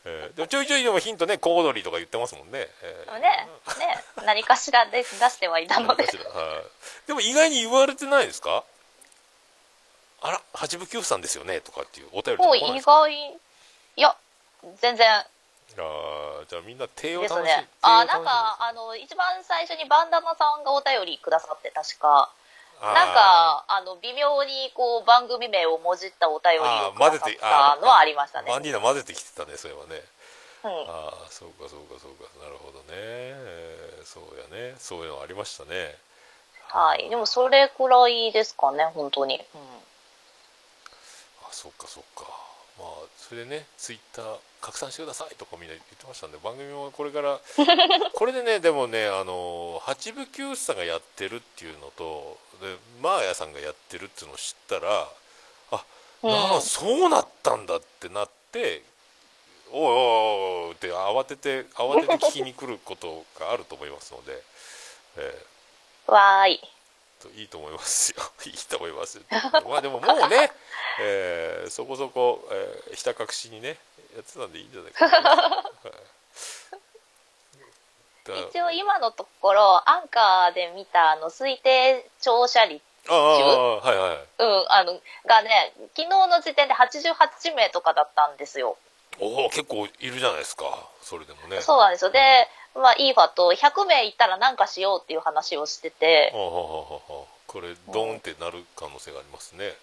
[0.05, 3.15] えーでもちょいちょいでもヒントね小躍りとか言ってますもんね、えー。
[3.15, 3.47] ね、ね、
[4.27, 6.05] 何かしらで出してはいたので。
[6.05, 6.13] はい、
[7.07, 8.65] でも意外に言われてないですか？
[10.25, 14.17] あら八部九夫さんですよねとかっていうお便りとか意外、いや、
[14.81, 15.09] 全然。
[15.11, 17.69] あーじゃあみんな手をで楽しすね。
[17.81, 22.31] あ、なんか、あの、一番最初にバンダナさんがお便りくださって、確か。
[22.83, 28.51] なんか、あの、微妙にこう、番組名をもじったお便りをくださったのはありましたね。
[28.51, 30.03] バンディーナ混ぜてきてたねそれはね。
[30.65, 30.71] うん。
[30.91, 32.27] ああそうかそうかそうか。
[32.43, 34.25] なるほどね、えーそう
[34.59, 34.75] やね。
[34.79, 35.97] そういうのありましたね。
[36.69, 37.09] はい。
[37.09, 39.61] でもそれくらいですかね本当に、うん。
[41.45, 42.27] あそうかそうか
[42.83, 47.39] まあそれでねツイッター拡散してくださいとかみんな言ってましたんで番組もこれから
[48.13, 55.09] これでねでもねあの八部九さんがやってるっていうのとでマーヤさんがやってるっていうのを知ったら
[55.71, 55.85] あ
[56.23, 58.83] なあそうなったんだってなって
[59.71, 64.43] おいおいおいって慌てて慌てて聞きに来ることがあると思いますので、
[65.17, 65.47] え
[66.07, 66.61] わーい。
[66.63, 66.72] ー
[67.23, 68.23] といいと思いますよ。
[68.47, 69.25] いいと思いますよ。
[69.69, 70.51] まあでももうね、
[71.01, 73.79] えーそこそこ、えーひた隠しにね
[74.15, 75.91] やってたんでいいんじゃないかな、 はい。
[78.25, 88.77] だ一応今のところアンカーで見たあの推定乗車率ああああはいはいうん、あの、がね、昨日の時点で88名とかだったんですよ。
[89.19, 90.65] おお結構いるじゃないですか。
[91.03, 91.61] それでもね。
[91.61, 92.11] そうなんですよ。
[92.11, 96.33] で、まあ、イーファと100名いったら何かしようっていう話をしてて。
[97.53, 99.75] これドーンってなる可能性がありますね、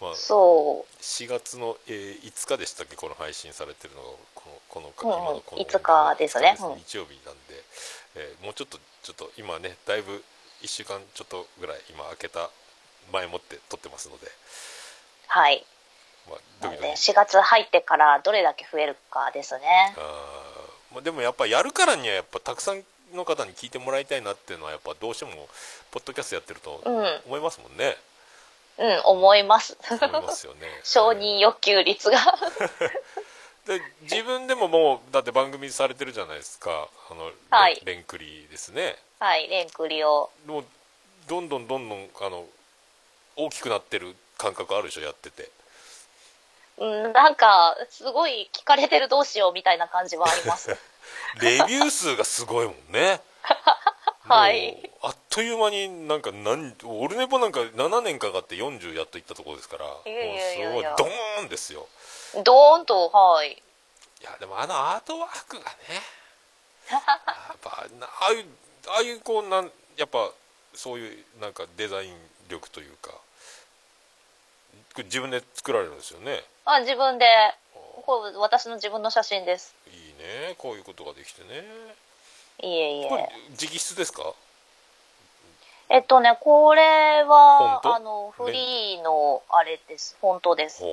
[0.00, 2.96] まあ、そ4月の、えー5日でしたっけ？
[2.96, 6.56] この配信されてるのがこのこの今のこの5日ですね。
[6.58, 7.62] 5日曜日なんで、
[8.16, 10.24] えーもうちょっとちょっと今ねだいぶ
[10.62, 12.50] 1週間ちょっとぐらい今開けた
[13.12, 14.30] 前もって撮ってますので、う。
[15.28, 15.64] はい。
[16.28, 16.88] まあ、ドキドキ。
[16.88, 19.94] 4月入ってからどれだけ増えるかですね。
[19.96, 20.61] あー
[20.92, 22.82] まあ、でもやっぱやるからにはやっぱたくさん
[23.14, 25.30] の方に聞いてもらいたいなっていうのはやっぱどうしても
[25.90, 27.06] ポッドキャストやってるとうん。
[27.26, 27.96] 思いますもんね、
[28.78, 29.76] うん、思います。
[29.90, 30.68] 思いますよね。
[30.84, 32.18] 承認欲求率が。
[33.66, 36.88] で自分でももうだって番組されてるじゃないですか。
[37.10, 37.80] あの、はい。
[37.84, 38.98] レンレンクリですね。
[39.20, 40.30] はい、レンクリを。
[40.46, 40.64] もう
[41.28, 42.44] どんどんどんどんあの
[43.36, 45.48] 大きくなってる感覚あるでしょやってて
[46.78, 50.76] うん、なんか、すごい聞かれてるどうしようみたいな感じはあります。
[51.40, 53.20] レビュー数がすごいもんね。
[54.24, 54.90] はい。
[55.02, 60.70] あっという間になんか何オルネポなんか7年かかって40やっといったところですからいやいやいやいや。
[60.70, 61.88] もうすごいドーンですよ。
[62.44, 63.52] ドーンと、はい。
[63.52, 66.02] いやでもあのアートワークがね。
[66.90, 67.02] やっ
[67.60, 68.46] ぱなああいう
[68.88, 70.30] ああいうこうなんやっぱ
[70.74, 72.16] そういうなんかデザイン
[72.48, 73.10] 力というか
[74.98, 76.44] 自分で作られるんですよね。
[76.64, 77.26] あ自分で、
[78.04, 79.74] これ私の自分の写真です。
[79.88, 80.54] いいね。
[80.58, 81.64] こういうことができてね。
[82.62, 83.26] いえいこれえ。
[83.60, 84.34] 直筆ですか？
[85.88, 90.16] えっとね、これは、あの、フリーの、あれです。
[90.20, 90.88] フォントですね、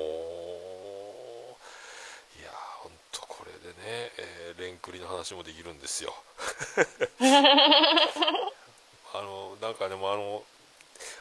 [4.17, 6.13] えーレンクリの話もできるんですよ。
[9.13, 10.43] あのなんかでもあの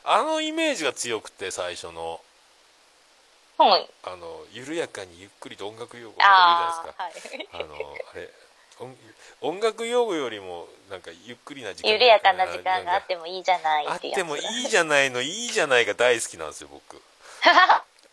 [0.05, 2.21] あのイメージが強くて最初の
[3.59, 3.87] うん。
[4.05, 7.57] あの緩やかにゆっくりと音楽用語とかああ、言うじゃないですか。
[7.59, 7.65] はい。
[7.65, 7.75] あの
[8.13, 8.31] あれ
[8.81, 8.97] 音
[9.41, 17.03] 音楽用語よりもなんかゆっくりな時間緩やかな時間があってもいいじゃないあっってもいいじゃないのいいじゃないが大好きなんですよ僕。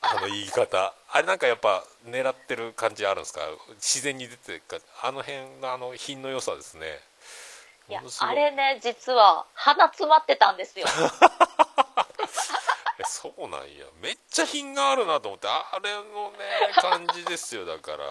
[0.02, 0.94] あの言い方。
[1.12, 3.42] あれなんかやっぱ狙ってる感じあるんですか？
[3.76, 7.00] 自然に出てるかあの辺のあの品の良さですね。
[7.88, 10.88] いやあれね、実は、鼻詰まってたんですよ。
[13.38, 18.06] えそうなんやめっちゃ品があるなと思ってあれのね 感じですよだから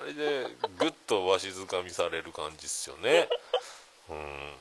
[0.00, 3.28] あれでグッとわしづかみされる感じですよね
[4.08, 4.56] うん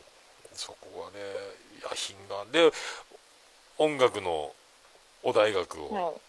[0.54, 1.20] そこはね
[1.80, 2.72] いや品がで
[3.78, 4.54] 音楽の
[5.24, 6.22] お大学うんを。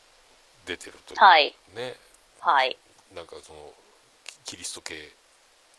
[0.66, 1.54] 出てるという、はい。
[1.74, 1.94] ね
[2.40, 2.76] はい。
[3.14, 3.72] なんかその
[4.24, 5.12] キキリスト系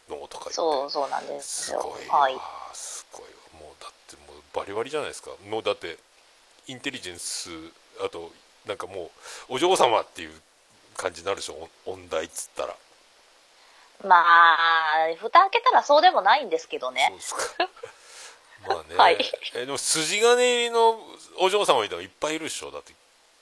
[0.10, 1.80] のとかそう、そうなんですよ。
[1.82, 2.36] すごいはい。
[2.36, 2.42] わ
[2.74, 5.98] すごいわもうだってもうバリバリじゃないですかもうだって
[6.68, 7.50] インテリジェンス
[8.04, 8.32] あと
[8.66, 9.12] なんかも
[9.50, 10.32] うお嬢様っていう
[10.98, 11.70] 感じになるでしょ？
[11.86, 12.76] 音音大っつったら、
[14.06, 17.08] まあ、蓋開けたらそうでもないんですけどね。
[17.10, 17.18] そう。
[17.18, 17.70] ですか。
[18.68, 19.18] まあね、 はい。
[19.54, 21.00] えでも筋金入りの
[21.40, 22.72] お嬢様みたいなのいっぱいいるでしょ？
[22.72, 22.94] だって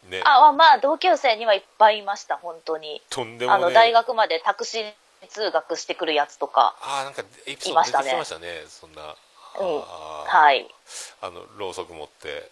[0.09, 0.21] ね。
[0.25, 3.01] あ、まあ、同級生にはいっぱいいました、本当に。
[3.09, 4.93] とんでもねあの、大学までタクシー
[5.29, 6.75] 通学してくるやつとか。
[6.81, 8.05] ああなんかエピソード出いましてたね。
[8.05, 8.65] きてましたね。
[8.67, 9.15] そんな、
[9.55, 10.69] はい。
[11.21, 12.49] あのろうそく持って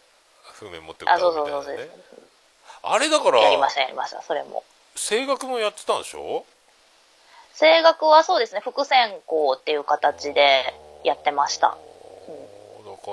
[0.54, 1.92] 譜面持ってあ、歌そううみたいなねそうそうそう。
[2.84, 4.64] あれだからやりました、やりました、それも。
[4.96, 6.46] 声楽もやってたんでしょ？
[7.60, 11.68] 声楽はそうですね、副専攻っていう形でやってました。
[11.68, 11.78] だか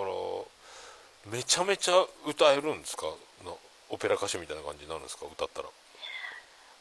[0.01, 3.07] らめちゃめちゃ歌えるんですか？
[3.45, 3.53] な
[3.91, 5.27] オペラ歌手みたいな感じになるんですか？
[5.27, 5.69] 歌ったら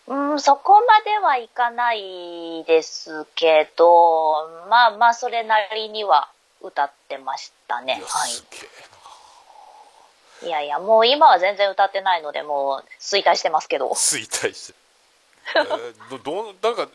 [0.09, 6.29] うん、そこまではいかないですけど、まあまあ、それなりには
[6.61, 8.01] 歌ってましたね。
[8.07, 8.31] はい。
[8.31, 8.69] すげえ
[10.43, 13.89] いやいや、もう今は全然歌ってないので、もう衰退してますけど。
[13.89, 13.95] な。
[13.95, 14.73] 衰退して。
[15.55, 16.89] えーど どうなんか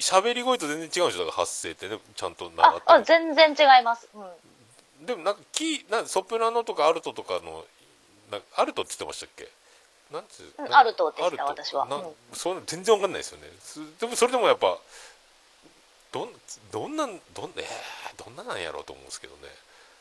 [0.00, 1.24] 喋り声と全然違うんでしょ？
[1.26, 4.30] だから発声ってねちゃんとああ全然違います、うん、る
[5.06, 7.64] でもなんかキーなんソプラノとかアルトとかの
[8.30, 9.48] なアルトって言ってましたっけ？
[10.10, 11.44] なんつううんなアルトでしたアルト。
[11.64, 11.86] 私は。
[11.86, 12.16] なうん。
[12.34, 13.50] そういうの全然わかんないですよね。
[13.60, 14.78] すでもそれでもやっぱ
[16.12, 19.48] どんどんなんどん,、えーどんななんやろうと思うんですけどね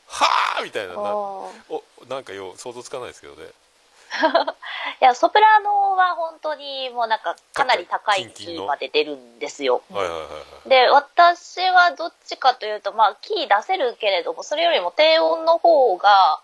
[0.08, 1.52] はあみたいななお
[2.08, 3.50] なんかよう想像つかないですけどね。
[5.02, 10.28] いやソプラノは本当にもうなんかかなり高いキーまで出るんですよ、はいはいはいは
[10.66, 16.40] いで私はどっちかというとまあキー出せるけれどもそれよりも低音の方が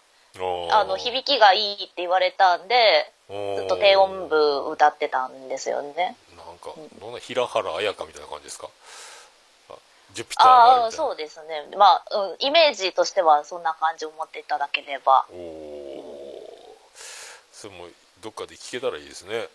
[0.71, 6.17] あの響きがいいって言われたんでずっと低音部歌ってたんですよね。
[6.35, 8.67] なんかどんな平原綾香みたいな感じですか？
[8.67, 8.69] あ
[10.13, 11.75] ジュピターがああそうですね。
[11.77, 15.25] まあ、うん、イメージとしてはそんな感じを持っていただければ。
[15.31, 16.77] おお
[17.51, 17.87] それも
[18.21, 19.47] どっかで聞けたらいいですね。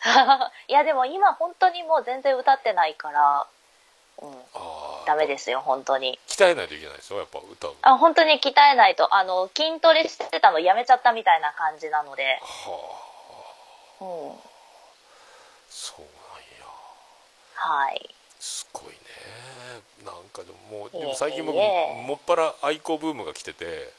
[0.68, 3.46] いやでも今本当にもう全然歌ってないから、
[4.18, 4.44] うん、
[5.06, 6.18] ダメですよ本当に。
[6.26, 9.14] 鍛えないといけないですよやっぱ歌うあ本当に鍛えないと。
[9.14, 12.96] あの筋トレしてたのやめちゃったみたいな感じなので、は
[14.00, 14.04] あ。
[14.04, 14.40] うん、
[15.68, 16.08] そうなん
[16.58, 16.66] や。
[17.54, 18.14] はい。
[18.38, 18.99] すごいね
[20.04, 23.92] なんかでももう最近僕もっぱら愛子ブームが来てて。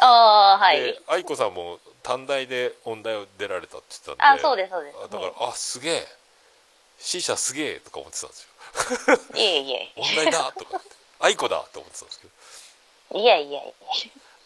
[0.00, 0.80] ああはい。
[0.80, 4.22] で愛子さんも短大で音大を出られたって言ってたんで。
[4.22, 4.96] あそうですそうです。
[5.04, 6.06] あだから、あすげえ。
[6.98, 9.18] C 社すげえとか思ってたんですよ。
[9.36, 9.92] いえいえ。
[9.96, 10.88] 音大だとか言って。
[11.20, 12.26] 愛子だと思ってたんですけ
[13.12, 13.18] ど。
[13.20, 13.72] いえいえい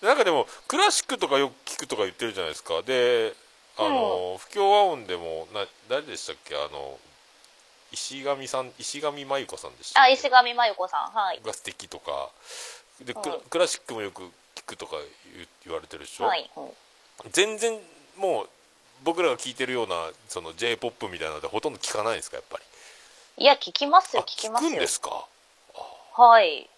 [0.03, 2.83] えなんかでもクラシックとかよく聞くとか言ってるじゃないですか。
[2.83, 3.35] で
[3.79, 6.57] あの、不協和音でもな誰でしたっけ？
[6.57, 6.99] あの
[7.93, 11.41] 石上さん石上真由子さんでしたあ石上真由子さんはい。
[11.45, 12.31] が素敵とか。
[13.05, 13.41] でクラはい。
[13.51, 14.23] クラシックもよく
[14.55, 14.97] 聞くとか
[15.65, 16.69] 言われてるでしょ、はい、うん
[17.33, 17.79] 全然
[18.17, 18.49] もう
[19.05, 22.59] 僕らが聞いてるようなその j p o p みたいなのでほとんど聞かないんですかやっぱ
[23.39, 23.45] り？
[23.45, 24.71] いや聞きますよあ聞きますよ。
[24.71, 25.27] くんですか？
[26.15, 26.69] はい。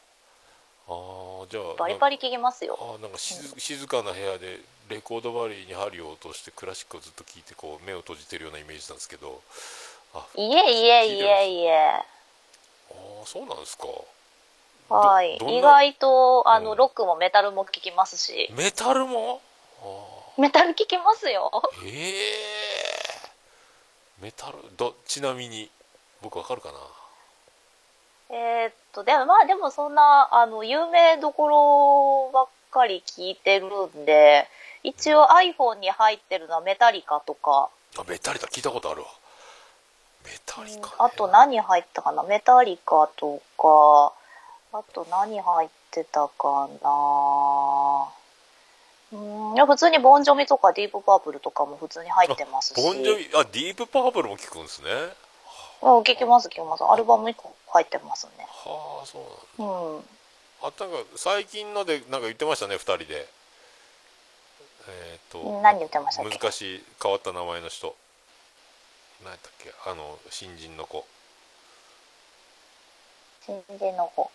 [0.88, 2.79] ああじゃあバリバリ聞きますよ。
[2.81, 9.40] あーなんか静静かな部屋でレコード針に針を落としてクラシックをずっと聴いてこう目を閉じてるようなイメージなんですけど。
[9.46, 9.93] あ
[10.37, 11.90] いえいえいえいえ。
[11.90, 13.87] あーそうなんですか。
[14.88, 15.37] はい。
[15.37, 16.64] 意外とあうん。
[16.64, 18.48] のロックもメタルも聞きますし。
[18.57, 19.40] メタルも？
[19.83, 21.50] あメタル聞きますよ。
[21.83, 22.22] ーええ
[24.20, 24.59] メタル？
[24.77, 25.70] どちなみに
[26.22, 26.79] 僕わかるかな？
[28.31, 34.48] えーっとでもまあでもそんなあの有名どころばっかり聞いてるんで
[34.83, 39.09] 一応 iPhone に入ってるのはメタリカとか、あメタリカ聞いたことあるわ
[40.25, 42.23] ね、あと何入ったかな？
[42.23, 44.13] メタリカとか。
[44.73, 48.09] あと何入ってたかな？
[49.13, 49.55] うん。
[49.55, 52.83] いや普通にボンジョビとかディープパープルとかも普通に入ってますし。
[52.83, 53.29] ボンジョビ？
[53.35, 54.89] あディープパープルも聞くんですね。
[55.83, 56.85] うん聞きます聞きます。
[56.85, 58.47] アルバム1個入ってますね。
[58.49, 59.75] はあそうなんだ。
[59.75, 60.05] うん。
[60.63, 60.85] あなんか
[61.17, 63.29] 最近のでなんか言ってましたね2人で。
[64.87, 66.39] えっ、と何言ってましたっけ？
[66.39, 67.95] 難しい変わった名前の人
[69.25, 69.73] 何やったっけ？
[69.87, 71.05] あの新人の子。
[73.45, 74.31] 新人の子。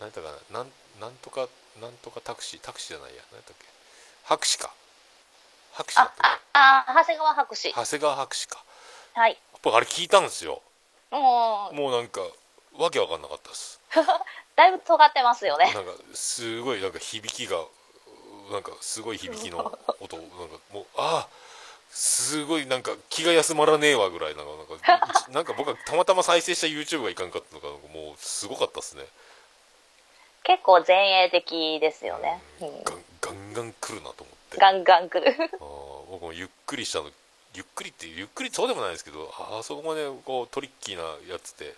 [0.00, 0.58] 何やったかな？
[0.58, 1.48] なんなんとか
[1.80, 3.22] なんとかタクシータクシーじゃないや。
[3.30, 3.66] 何やったっけ？
[4.24, 4.74] 博士か。
[5.72, 6.12] 博士っあ
[6.52, 8.62] あ長谷川博士長谷川博士か。
[9.14, 9.38] はい。
[9.62, 10.60] 僕あれ聞いたんですよ。
[11.10, 11.74] もう。
[11.74, 12.20] もうなんか
[12.78, 13.80] わけわかんなかったです。
[14.56, 15.72] だいぶ尖ってますよね。
[15.72, 17.56] なんかすごいなんか響きが
[18.50, 20.16] なんかすごい響きの音。
[20.18, 21.28] なんかもうああ
[21.94, 24.52] すごいなんか気が休まらねえわぐらいなんか
[24.88, 29.06] なんか なんか僕はたまたま再生した YouTube がいかんかったのかもうすごかったですね。
[30.42, 32.82] 結構前衛的ですよね、うん。
[32.82, 34.56] ガンガンガン来るなと思って。
[34.56, 35.32] あガンガン来る。
[35.32, 35.58] ー
[36.10, 37.10] 僕もゆっくりしたの
[37.54, 41.74] ゆっくりってゆっくりそうでもないですけどああそこまでこうトリッキーなやつで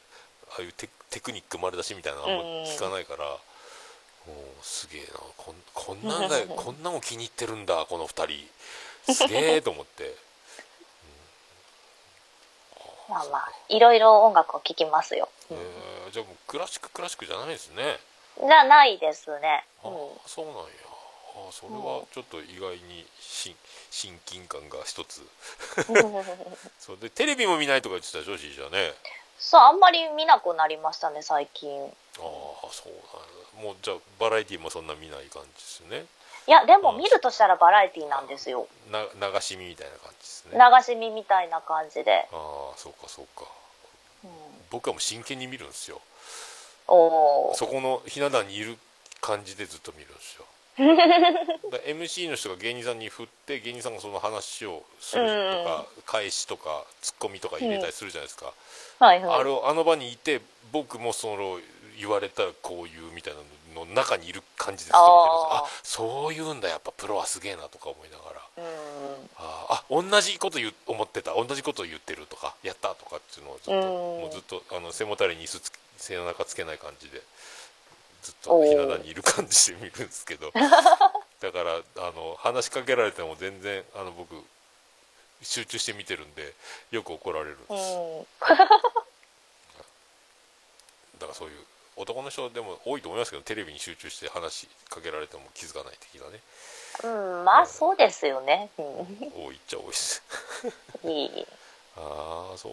[0.50, 3.38] ああいうテテクニック丸出しみたいなのあんま聞かないから、も
[4.29, 5.18] うすげえな。
[5.37, 8.48] こんこんなんが こんなも気に入ってるんだこの2人
[9.12, 10.14] すげえと思って。
[13.08, 16.10] まあまあいろいろ音楽を聴きますよ、えー。
[16.10, 17.98] じゃあもうクラシッククラシックじゃないですね。
[18.38, 19.96] じゃないですね、ああうん。
[20.26, 20.62] そうなんや。
[21.37, 23.54] ああそれはちょっと意外に親
[23.90, 25.20] 親近感が一つ。
[26.81, 28.94] そうでテレビも見ないとか言ってたでしょしーちゃんね。
[29.38, 31.85] そうあんまり見なくなりましたね最近。
[31.85, 36.06] ああそうなんやもうじゃあバラエティもそんな見ない感じですよね
[36.46, 36.98] いやでもうん。
[36.98, 38.66] 見るとしたらバラエティなんですよ。
[38.90, 40.58] な流し見みたいな感じですね。
[40.58, 43.46] 流し見みたいな感じで、ああそうかそうか。
[44.24, 44.30] うん、
[44.70, 46.00] 僕はもう真剣に見るんですよ。
[46.86, 48.76] おおそこのひな壇にいる
[49.20, 50.44] 感じでずっと見るんですよ。
[51.70, 58.52] だ MC の人が芸人さんに振って芸人さんがその話をするとか、返しとかツッコミとか入れたりするじゃないですか、
[58.98, 59.40] はいはい。
[59.40, 60.40] あれをあの場にいて
[60.72, 61.60] 僕もその
[61.96, 63.40] 言われたらこういうみたいな
[63.87, 64.92] 中にいる感じです。
[64.94, 66.68] あそういうんだ。
[66.68, 68.40] やっぱプロはすげえなとか思いながら。
[68.58, 69.30] うん。
[69.37, 70.06] あー。
[70.08, 71.35] あ同じこと言う思ってた。
[71.35, 73.80] 同じこと言ってるとかやったとかっていうのをずっとうん。
[74.22, 77.22] もうずっとあの背もたれに椅子つけ背中つけない感じで
[78.22, 80.52] ずっとひな壇にいる感じで見るんですけど。
[81.40, 84.35] だからあの話しかけられても全然あの僕
[85.42, 86.54] 集中して見てるんで
[86.90, 88.26] よく怒られるんです、うん。
[88.48, 88.66] だか
[91.28, 91.66] らそういう
[91.96, 96.40] 男の人でも多いと思いますけどテレビに集中して話しかけられても気づかない的なね
[97.02, 98.70] うん、まあそうですよね。
[98.78, 98.84] うん。
[98.86, 100.22] 多いっちゃ多いです
[101.04, 101.46] いい。
[101.96, 102.72] ああそう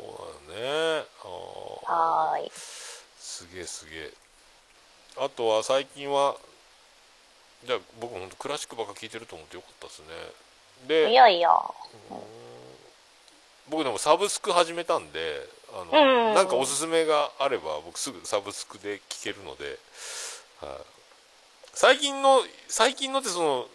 [0.51, 0.61] なの
[0.99, 2.51] ねあーはーい。
[2.53, 4.11] すげえすげえ
[5.17, 6.35] あとは最近は
[7.65, 10.05] じゃあ僕も本当クラシックばっか聞いてると思ってよかったですね
[10.85, 11.49] いでやいや。
[13.69, 19.77] 僕でもサブスク始めたんであうんうんうんのなんかおすすめがあれば僕すぐサブスクで聞けるので、
[20.59, 20.69] はい
[21.73, 23.65] 最近の最近のってその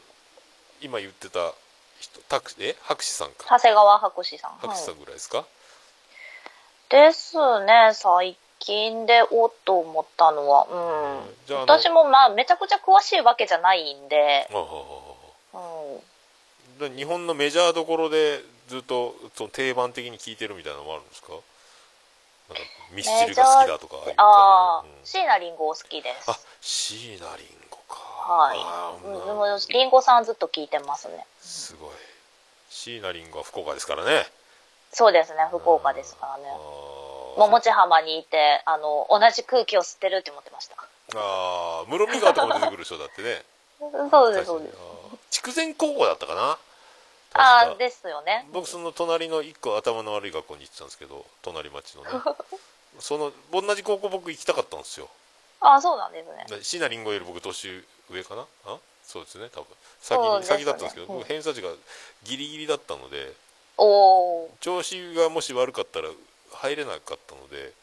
[0.82, 1.55] 今言ってた
[1.99, 2.76] 人タクえ？
[2.82, 4.51] 博士さんか長谷川博士さん。
[4.61, 5.47] 博士さはいんぐらいですか、
[6.90, 10.66] ですね、最近でおっと思ったのは。
[10.70, 11.34] うん。
[11.47, 14.47] じゃああの私もまあめちゃくちゃ詳しいわけじゃないんで。
[14.53, 15.59] ああああ
[16.82, 16.90] うん。
[16.90, 21.32] で日本のメジャーどころでずっとその定番的に聴いてるみたいなのもあるんですか？
[22.49, 26.30] なんかミスチルが好きだとかああいうん、椎名林檎好きです。
[26.30, 27.97] あ椎名林檎か
[28.32, 28.59] はい
[29.07, 29.38] うん。
[29.38, 31.26] 林檎さんずっと聞いてますね。
[31.40, 31.90] すごい
[32.70, 34.26] 椎名林檎は福岡ですからね
[34.92, 36.44] そうですね、福岡ですからね。
[37.36, 40.76] 桃地浜にいて、あの、同じ空気を吸ってるって思ってました。
[41.14, 43.44] あー室見川とかも出てくる人だってね
[44.11, 44.76] そうです、そうです。
[45.30, 46.59] 筑前高校だったかな
[47.35, 48.47] ああ、ですよね。
[48.53, 52.11] 僕その隣の一個頭の悪い学校に行ってたんですけど隣町のね。
[52.99, 55.09] その同じ高校僕行きたかったんですよ。
[55.61, 56.59] ああ、そうなんですね。
[56.59, 58.47] で椎名林檎より僕年上かな？
[58.66, 58.79] あ？
[59.05, 59.66] そうですね多分。
[60.01, 60.43] 先ね。
[60.43, 61.70] 先だったんですけど、うん僕偏差値が
[62.24, 63.33] ギリギリだったので。
[63.77, 66.09] 調子がもし悪かったら
[66.53, 67.74] 入れなかったので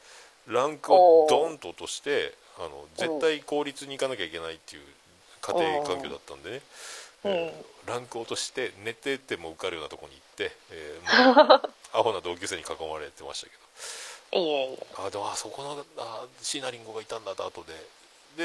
[0.48, 1.50] ランクをドー。
[1.50, 4.88] ンと落としてあの絶対公立に行かなきゃいけないっていう
[5.42, 6.62] 家庭環境だったんでね、
[7.26, 7.32] うん。
[7.32, 11.62] えーランクを落として寝てても受かるようなとこに行って、えー もう
[11.94, 13.54] アホな同級生に囲まれてましたけ
[14.38, 14.88] どいえいえ。
[14.98, 17.74] あでもあそこのあ椎名林檎がいたんだと後で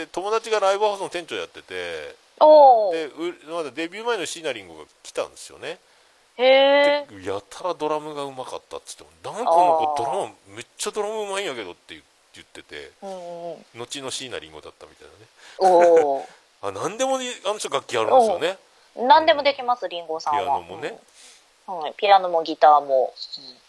[0.01, 2.15] で友達がライブハウスの店長やってて。
[2.93, 5.79] でうまだデビュー前の椎名林檎が来たんですよね
[6.37, 7.07] へえ。
[7.11, 12.03] でやたらドラムがうまかったっつってもなんかこの子ドラムめっちゃドラムうまいんやけどって言
[12.35, 13.65] 言っててうんうん。
[13.75, 16.29] 後の椎名林檎だったみたいなね。
[16.63, 18.57] あ何でもねあの人楽器あるんですよね
[18.99, 20.41] 何でもできます、リンゴさんは。
[20.41, 20.99] ピアノもね。
[21.69, 21.79] うん。
[21.79, 23.15] はい、ピアノもギターも。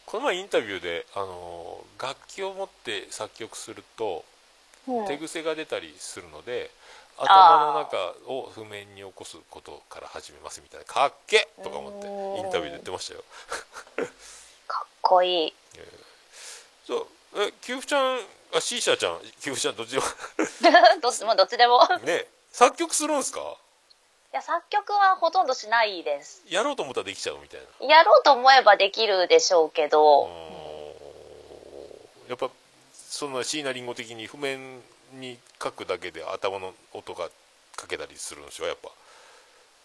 [0.06, 4.24] この前インタビューで、あのー楽器を持って作曲すると
[4.88, 5.08] うん。
[5.08, 6.72] 手癖が出たりするので、
[7.18, 7.98] 頭の中
[8.32, 10.86] を譜面に起こすことから始めますみたいな。
[10.86, 12.38] かっけとか思ってうん。
[12.38, 13.24] インタビューで言ってましたよ。
[14.68, 15.54] かっこいい。
[16.88, 17.08] そう。
[17.36, 18.20] えキューフちゃん
[18.56, 19.20] あシーシャちゃん。
[19.42, 20.04] キューフちゃんどっちでも。
[21.02, 21.86] どっちもどっちでも。
[22.04, 23.58] ね作曲するんすか？
[24.32, 26.44] いや、作曲はほとんどしないです。
[26.48, 27.88] やろうと思ったらできちゃうみたいな。
[27.88, 30.30] やろうと思えばできるでしょうけうど、
[32.28, 32.52] やっぱ
[32.94, 34.82] そんな椎名林檎的に譜面
[35.14, 37.28] に書くだけで頭の音が
[37.82, 38.78] 書けたりするんでしょやっ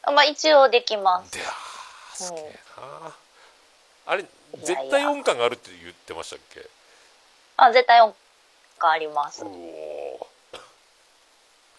[0.02, 0.12] ぱ。
[0.12, 1.32] まあ一応できます。
[1.32, 2.42] であーすげえ
[2.76, 3.14] な、
[4.06, 4.28] あれや
[4.62, 6.68] 絶対音感があるって言ってましたっけ？
[7.56, 8.14] あ、絶対音
[8.78, 9.42] 感あります。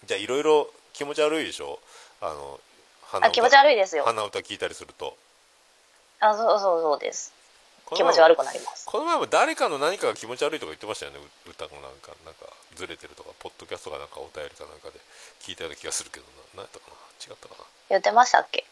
[0.08, 1.80] じゃあいろいろ気持ち悪いでしょ？
[2.26, 2.60] あの
[3.06, 4.04] 鼻あ、気持ち悪いですよ。
[4.04, 5.16] 鼻歌聞いたりすると。
[6.20, 7.32] あ、そうそうそうです。
[7.94, 8.88] 気持ち悪くなります。
[8.88, 12.14] この前も誰かの何かが気持ち悪いとか言ってましたよねう歌のなんか。
[12.26, 15.00] なんかずれてるとかポッドキャストかなんかお便りかなんかで
[15.40, 16.26] 聞いたような気がするけど
[16.58, 16.66] な。
[16.66, 16.98] 何やったかな？
[17.22, 17.56] 違ったか
[17.90, 18.66] 言ってましたっけ？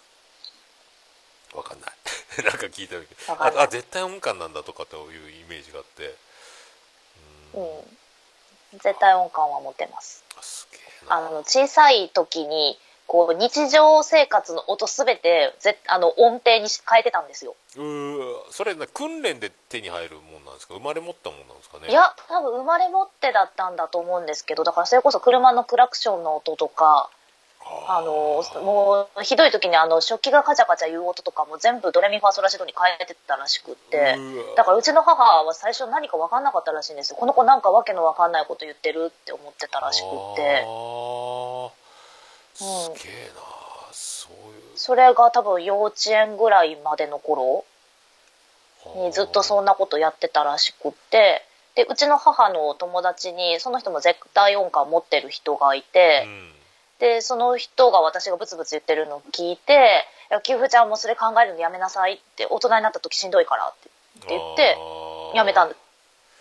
[1.54, 1.91] なわかんない。
[2.43, 3.64] なんか聞いたようなわかんない。
[3.64, 6.16] ああ絶対音感なんだとかというイメージがあって。
[7.54, 7.97] うん。
[8.80, 10.26] 絶対音感は持ってます。
[11.08, 12.80] あの、小さい時に、
[13.14, 17.53] こう、日常生活の音すべて、ぜあの、音程にし変えてたんですよ。
[17.78, 20.74] うーそれな訓練で手に入るもんなんですか？
[20.74, 21.89] 生まれ持ったもんなんですかね？
[21.89, 27.11] いや、多分生まれ持ってだったんだと思うんですけど、だからそれこそ車のクラクションの音とか、
[27.88, 34.18] あの、もう、ひどい時にあの、食器がカチャカチャ言う音とかも全部ドレミファソラシドに変えてたらしくって、
[34.57, 37.16] だからうちの母は最初何か分かんなかったらしいんですよ。
[37.16, 40.66] この子なんかわけのわかんないこと言ってるって思ってたらしくって。
[42.56, 43.41] すげえな、
[43.91, 44.78] そういう。
[44.78, 47.66] それが多分幼稚園ぐらいまでの頃
[48.95, 51.45] にずっとそんなことやってたらしくって
[51.76, 56.49] でうちの母の友達にその人も絶対音感持ってる人がいて、うん。
[56.99, 63.89] でその人が私がブツブツ言ってるのを聞いて「いや給付ちゃんもそれ考えるのやめなさい」って大人になった時しんどいからって
[64.30, 64.78] 言って
[65.34, 65.76] やめたん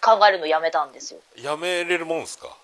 [0.00, 1.20] 考えるのやめたんですよ。
[1.36, 2.56] やめれるもんですか？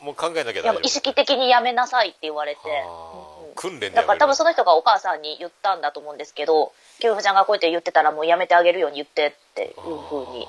[0.00, 2.60] もう考えなきゃ意識的にやめなさいって言われて。
[2.64, 3.36] うんうん。
[3.56, 10.46] 訓練でだから多分そのの人がお母さんに言ったんだと思うんですけど給付ちゃんがこうやって言ってたらもうやめてあげるように言ってっていうふうに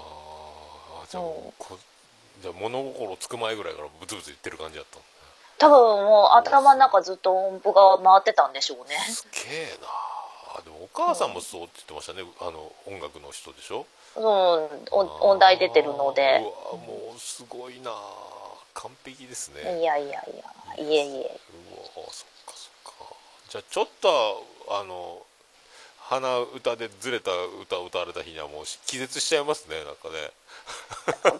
[1.10, 1.24] じゃあ
[2.42, 5.00] じゃあ物心つく前ぐらいからブツブツ言ってる感じだった
[5.58, 8.96] 多分もう頭の中ずっと音符が回ってたんでしょうね。
[9.10, 9.88] すげえな。
[10.60, 12.22] あでもお母さんもそうって言ってましたね。
[12.42, 13.88] あの音楽の人でしょ。
[14.16, 14.24] うん
[14.92, 16.44] お音大出てるので。
[16.44, 17.92] うわもうすごいな
[18.78, 20.22] 完璧ですいねやいやいや。
[20.84, 21.40] いえいえ。
[21.96, 23.16] うわそっかそっか。
[23.50, 25.26] じゃあちょっとあの
[25.98, 30.32] 鼻歌でずれた歌を歌われた日にはもう気絶しちゃいますねなんかね。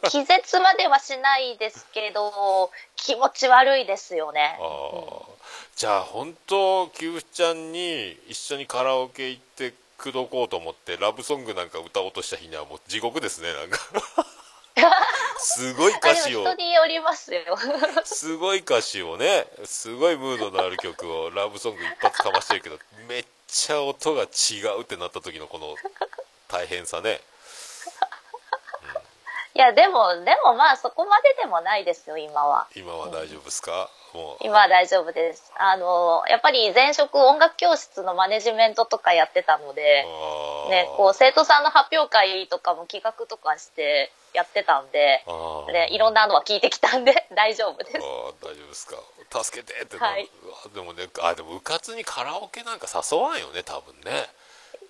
[0.10, 4.58] 気絶まではしないですけど気持ち悪いですよね。
[4.60, 5.38] ああ
[5.76, 13.80] じゃあ本当キューフちゃんに一緒にカラオケ行って口説こうと思ってラブソングなんか歌おうとした日にはもう地獄ですねなんか
[15.40, 16.42] すごいあ歌詞を。
[16.42, 17.58] 人によりますよ。
[18.06, 22.78] すごい歌詞をねすごいムードのある曲をラブソング一発かましてるけど
[23.08, 25.76] めっちゃ音が違うってなった時のこの
[26.48, 27.22] 大変さね。
[29.58, 32.68] いやでもでもまあそこまででもないですよ今は。
[32.76, 34.38] 今は大丈夫ですか、もう。
[34.42, 35.52] 今は大丈夫です。
[35.58, 45.72] あのやっぱり前職音楽教室のマネジメントとかやってたのであーねこう生徒さんの発表会とかも企画とかしてやってたんであー。
[45.72, 47.98] でいろんなのは聞いてきたんで 大丈夫です。
[47.98, 48.04] あー
[48.42, 48.98] 大丈夫ですか。
[49.44, 50.30] 助けてってなる、はい。
[50.74, 54.30] でもねあでもうかつにカラオケなんか誘わんよね多分ね。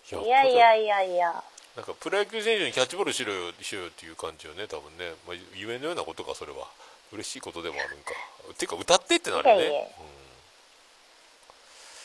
[0.09, 1.43] いやいやいやいや。
[1.75, 6.67] なんかプロ野球選手にキャッチボールしろよしよっていう感じよね多分ね、まあ、ゆえのようなことかそれは。
[7.11, 8.11] 嬉しいことでもあるんか。
[8.57, 9.61] ていうか歌ってってなるよね。
[9.61, 9.87] いやいや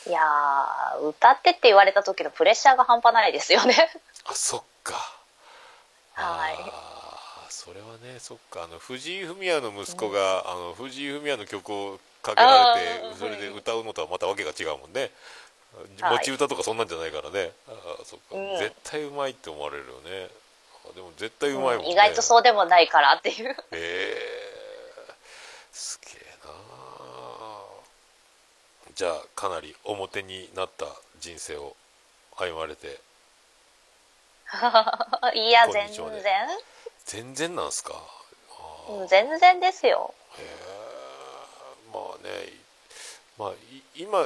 [0.07, 3.75] いやー歌ってって言われた時のプレッシャーが半端ないですよね。
[4.25, 4.95] うん、あそっか。
[6.13, 6.55] はい。
[7.49, 8.63] それはねそっか。
[8.63, 12.81] あの藤井フミヤの息子が、あの藤井フミヤの曲をかけられ
[13.11, 15.11] てそれで歌うのとはまたわけが違うもんね。
[16.01, 16.17] はい。
[16.17, 18.59] 持ち歌とかそんなんじゃないからね、あーそっか、うん。
[18.59, 20.27] 絶対うまいって思われるよね。
[20.85, 23.51] あでも絶対うまいもんね、意外とそうでもないからっていう。
[23.51, 24.17] へえ
[25.71, 26.22] すげえな
[28.95, 30.85] じゃあかなり表になった
[31.19, 31.75] 人生を
[32.37, 32.99] 歩まれて。
[35.33, 36.03] いや全然。
[37.05, 37.93] 全然なんすか？
[39.07, 40.13] 全然ですよ。
[40.37, 40.47] へえ
[41.93, 42.53] まあね
[43.37, 44.21] まあい今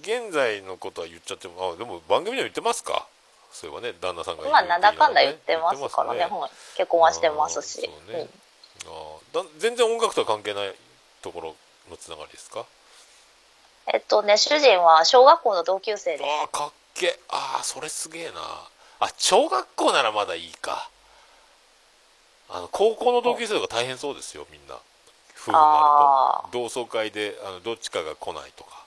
[0.00, 3.06] 現在のことは言っちゃってもあでも番組でも言ってますか？
[3.52, 6.18] そういえばね旦那さんがまあなんだかんだ言ってますからね。
[6.20, 7.86] 言ってはい結婚はしてますし。
[7.86, 8.28] あーそうね。
[8.86, 10.74] あーだ全然音楽とは関係ない
[11.22, 11.56] ところ
[11.90, 12.60] のつながりですか？
[12.60, 12.66] うん
[13.92, 16.24] えっとね主人は小学校の同級生で。
[16.24, 18.32] ああかっけああそれすげえな。
[19.00, 20.88] あ小学校ならまだいいか。
[22.48, 24.74] あの高校の同級生とか大変そうですよみんな。
[25.34, 26.58] 夫婦になあると。
[26.58, 28.82] 同窓会であのどっちかが来ないとか。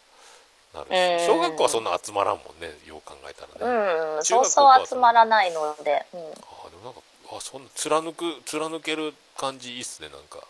[0.74, 1.20] なるうん。
[1.20, 3.78] し小学校はそんな集まらんもんねよう考えたらね、
[4.14, 4.24] あうん。
[4.24, 10.46] そうそう集まらないので、うん、あでもなんかあそんな貫く貫ける感じいいっすねなんか。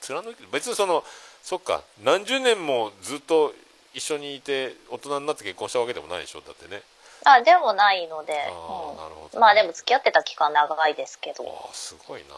[0.00, 1.04] 貫け別にその
[1.42, 1.82] そっか。
[2.02, 3.52] 何十年もずっと
[3.94, 6.40] 一緒にいて大人になって結婚したわけでもないでしょ？
[6.40, 6.82] だってね。
[7.24, 9.30] あでもないので、ああなるほどね。
[9.32, 11.44] うん、まあでも付き合ってた期間長いですけど。
[11.48, 12.36] ああすごいな。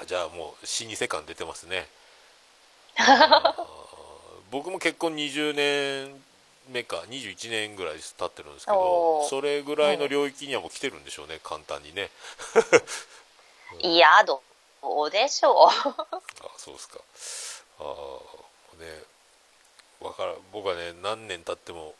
[0.00, 1.88] あじゃあもう老舗感出てますね。
[4.50, 6.22] 僕も結婚20年
[6.70, 12.10] 目か21年ぐらい経ってるんですけどそれぐらいの領域にはもう来てるんでしょうね簡単にね。
[13.80, 14.42] いやど
[15.04, 15.68] うでしょう。
[15.68, 15.70] あ
[16.56, 16.98] そうですか。
[17.80, 19.02] ああね
[20.00, 20.34] わからん。
[20.52, 21.94] 僕はね何年経っても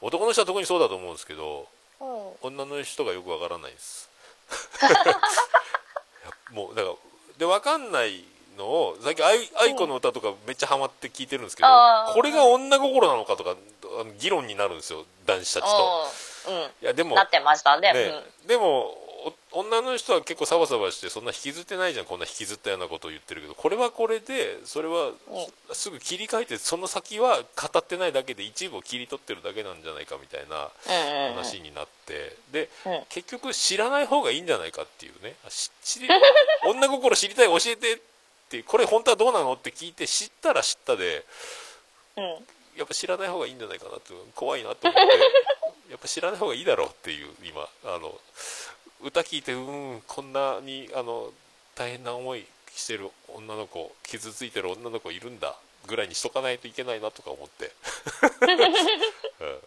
[0.00, 1.66] 男の人は特にそうだと思うんですけど
[2.00, 2.54] うん。
[2.54, 4.08] 女の人がよくわからないんです。
[6.52, 6.94] もうだから
[7.38, 8.24] でわかんない
[8.56, 12.14] のを最近愛愛子の歌とかめっちゃハマって聞いてるんですけど、あー。
[12.14, 13.56] これが女心なのかとか
[14.18, 16.06] 議論になるんですよ男子たちと、
[16.48, 17.92] うん、いやでもうん、なってましたね。
[17.92, 18.12] ね
[18.46, 19.01] でもお
[19.52, 23.54] 女の人は結構サバサバしてそんな引きずってないじゃんこんな引きずったようなことを言ってるけど。
[23.54, 25.12] これはこれでそれは
[25.72, 30.70] すぐ切り替えてその先は語ってないだけで一部を切り取ってるだけなんじゃないかみたいな
[31.34, 32.36] 話になって。
[32.50, 35.34] でうん結局知らない方がいいんじゃないかっていうね。
[35.48, 36.08] し知り
[36.64, 37.98] 女心知りたい教えてっ
[38.48, 41.24] てこれ本当はどうなのって聞いて知ったら知ったで
[42.16, 42.24] うん。
[42.76, 45.00] やっぱ知らない方がいいんじゃないかなって怖いなと思って。
[45.92, 48.18] やっぱ知らない方がいいだろうっていう今あの
[49.02, 49.58] 歌聞いてう
[49.96, 51.32] んこんなにあの
[51.74, 55.54] 大変な思いしてる女の子傷ついてる女の子いるんだ
[55.86, 57.72] ぐらいにしとかないといけないなとか思って、
[59.40, 59.60] うん。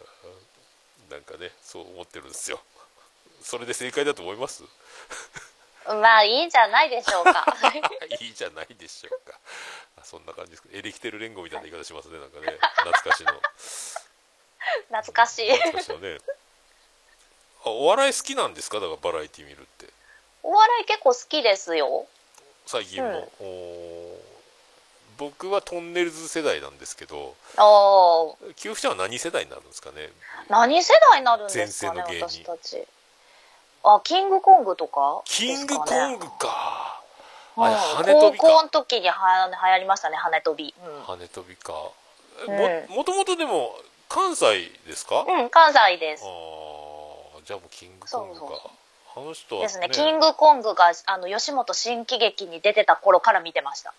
[1.10, 2.62] なんかねそう思ってるんですよ。
[3.42, 4.64] それで正解だと思います？
[5.86, 7.46] まあいいんじゃないでしょうか。
[8.22, 9.38] いいじゃないでしょうか。
[9.98, 12.58] あそんな感じですエレキテル連合みたいな言い方しますねなんかね。
[12.78, 13.34] 懐かしの。
[14.88, 15.52] 懐かしい。
[15.52, 16.18] 懐かしのね
[17.66, 18.80] あお笑い好きなんですか？
[18.80, 19.88] だからバラエティ見るって。
[20.44, 22.06] お笑い結構好きですよ。
[22.66, 24.26] 最近も、おー。
[25.18, 30.10] 僕はトンネルズ世代なんですけどああ給付ちゃんは何世代になるんですかね？
[30.50, 32.26] 何世代になるんですかねの芸人。
[32.28, 32.84] 私たち。
[33.84, 37.02] あキングコングとかキングコングか。
[37.56, 37.64] うん。
[37.64, 38.46] あれ羽飛びか。
[38.46, 40.74] 高校の時には流行りましたね羽飛び。
[41.08, 41.72] 羽飛びか。
[41.72, 41.94] も
[42.90, 43.74] もともとでも
[44.10, 46.26] 関西ですか、あうん、うん、関西です。
[46.26, 46.28] あ
[47.46, 48.46] じゃあもうキングコングか。
[49.16, 49.88] あの人はですね。
[49.92, 53.94] キングコングがあの吉本新喜劇に出てた頃から見てました、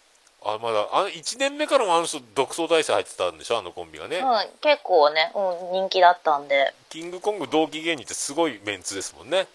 [0.45, 3.59] あまだあの1年目からもあの人独走大生入ってたんでしょ？
[3.59, 4.25] あのコンビがね、うん、
[4.61, 6.75] 結構ね、うん、人気だったんで。
[6.91, 9.47] キングコング同期芸人ってすごいメンツですもんね。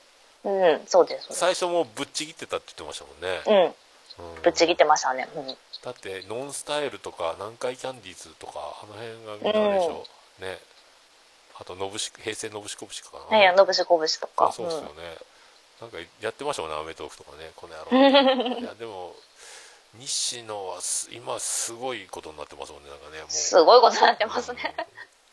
[0.43, 1.27] うんそうです。
[1.31, 4.35] 最初もうぶっちぎってたって言ってましたもんね、うん。
[4.35, 4.41] うん。
[4.41, 5.53] ぶっちぎってましたね、うん、だ
[5.91, 10.05] ってノンスタイルとか南海キャンディーズとかあの辺がみんなあれでしょ、
[10.39, 10.57] ね
[11.59, 13.37] あとのぶし平成のぶしこぶしかな。
[13.37, 14.47] ねえのぶしこぶしとか。
[14.47, 14.87] あそうですよね、
[15.81, 18.59] なんかやってましたもんね『アメトーーク』とかねこの野郎。
[18.59, 19.15] いやでも
[19.95, 23.31] 西野はす今すごいことになってますもんねなんかねもう。
[23.31, 24.75] すごいことになってますね、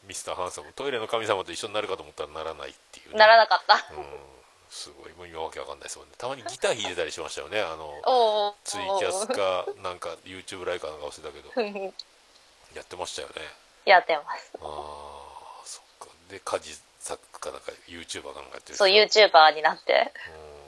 [0.04, 0.08] うん。
[0.08, 0.72] ミスターハンサム。
[0.72, 3.74] トイレの神様と一緒になるかと思ったらならないっていう、ね、ならなかった。
[3.94, 4.04] うん。
[4.70, 6.14] すごいもう今わけわかんないですもんね。
[6.18, 11.52] たまにギター弾いてたりしましたよねあのツイキャスかなんか YouTube ライカーなんか忘れたけど。
[11.56, 11.94] うん。
[12.74, 13.34] やってましたよね。
[13.84, 14.52] やってます。
[14.60, 15.27] ああ
[16.28, 20.12] で家事作かなんか YouTuber かなんかやってるそうよ YouTuber になって。
[20.28, 20.58] うん。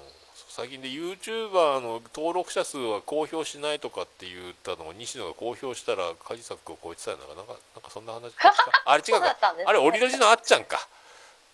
[0.49, 8.33] 最近で YouTuber の登録者数は公表しないとかって言ったのを西野が公表したらカジサックを超えてたよななんかなんかそんな話
[8.85, 9.53] あれ違うか。
[9.55, 9.65] ね。
[9.67, 10.89] あれオリラジのあっちゃんか。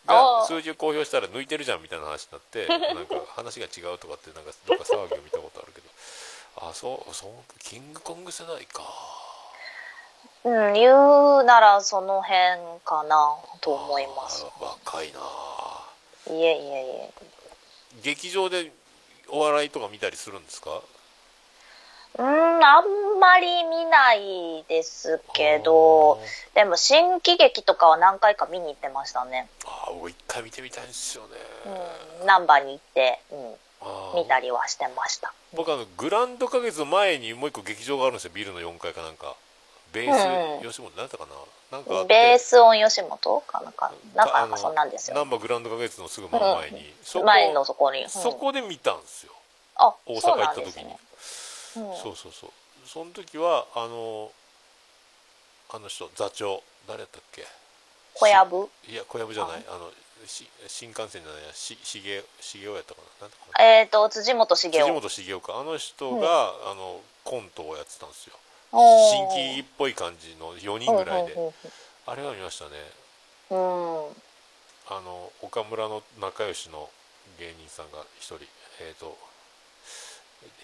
[0.06, 5.88] が数字を公表したら抜いてるじゃんみたいな話になってなんか話が違うとかってなんかどっか騒ぎを見たことあるけど。
[6.58, 8.82] あそうそうキングコング世代か
[10.46, 14.46] うん言うならその辺かなと思います。
[14.60, 15.18] 若いな
[16.32, 17.10] いえいえいえ。
[18.02, 18.70] 劇場で
[19.28, 20.82] お笑いとか見たりするんですか？
[22.18, 22.26] うん
[22.64, 26.18] あんまり見ないですけど
[26.54, 29.48] でも新喜劇とかは何回か見に行ってましたね。
[29.64, 31.30] あー僕一回見てみたいんですよね、
[32.20, 33.34] うん難波に行って、う
[34.16, 35.32] ん、見たりはしてました。
[35.54, 38.30] 僕あのグランド花月の前にもう一個劇場があるんですよ。
[38.32, 39.34] ビルの4階かなんか
[39.96, 40.58] ベース、うん。
[40.60, 41.24] うん吉本なんだったか
[41.72, 41.78] な？
[41.78, 43.40] なんかベース音吉本？
[43.46, 43.90] かなんか。
[44.14, 45.16] なんかあのなんかそんなんですよ。
[45.16, 48.08] 難波グランド花月のすぐ真ん前に、そこ前のそこに、うん。
[48.10, 49.32] そこで見たんですよ。
[49.76, 50.84] あ大阪行った時に。
[50.84, 50.98] ね、
[51.76, 51.82] うん。
[51.96, 52.50] そうそうそう。
[52.86, 54.30] その時はあの
[55.72, 56.62] あの人座長。
[56.86, 57.44] 誰やったっけ？
[58.14, 58.68] 小籔？
[58.88, 59.64] いや小籔じゃない。
[59.68, 59.90] あの
[60.26, 61.52] し新幹線じゃないや。
[61.52, 63.26] ししげしげおやったかな？
[63.26, 65.58] なんだかなえっ、と辻元茂辻雄本茂雄か。
[65.58, 68.34] あの人が、あのコントをやってたんですよ
[68.72, 71.32] 新喜劇っぽい感じの4人ぐらいで。
[71.32, 71.52] うん
[72.08, 72.70] あれは見ましたね。
[73.50, 76.88] あの岡村の仲良しの
[77.38, 78.38] 芸人さんが一人
[78.80, 79.18] えっ、と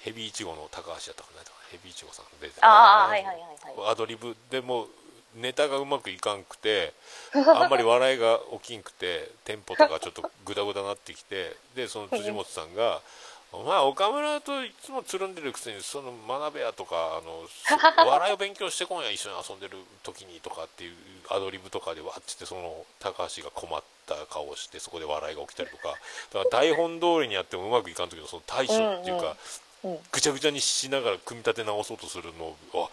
[0.03, 1.42] ヘビイチゴの高橋やったかな
[1.72, 2.66] ヘビイチゴさん出てた。
[2.66, 3.92] ああはいはいはいはい。
[3.92, 4.86] アドリブでも
[5.34, 6.92] ネタがうまくいかんくて
[7.34, 13.00] あんまり笑いが起きんくてテンポとかちょっとグダグダなってきてでその辻本さんが
[13.53, 17.76] 「お前岡村といつもつるんでるくせにその学べや」とかあのそ
[18.09, 20.96] 笑いを勉強してこんや一緒に遊んでる時にとかっていう
[21.28, 25.88] アドリブとかでわっつってその高橋が困った顔をしてそこで笑いが起きたりとか。
[25.88, 25.98] だか
[26.38, 29.36] ら台本通りにやってもうまくいかん時のその対処っていうか、
[29.84, 30.07] うんうん。
[30.11, 32.88] ぐちゃぐちゃにしながら組み立て直そうとするのをあ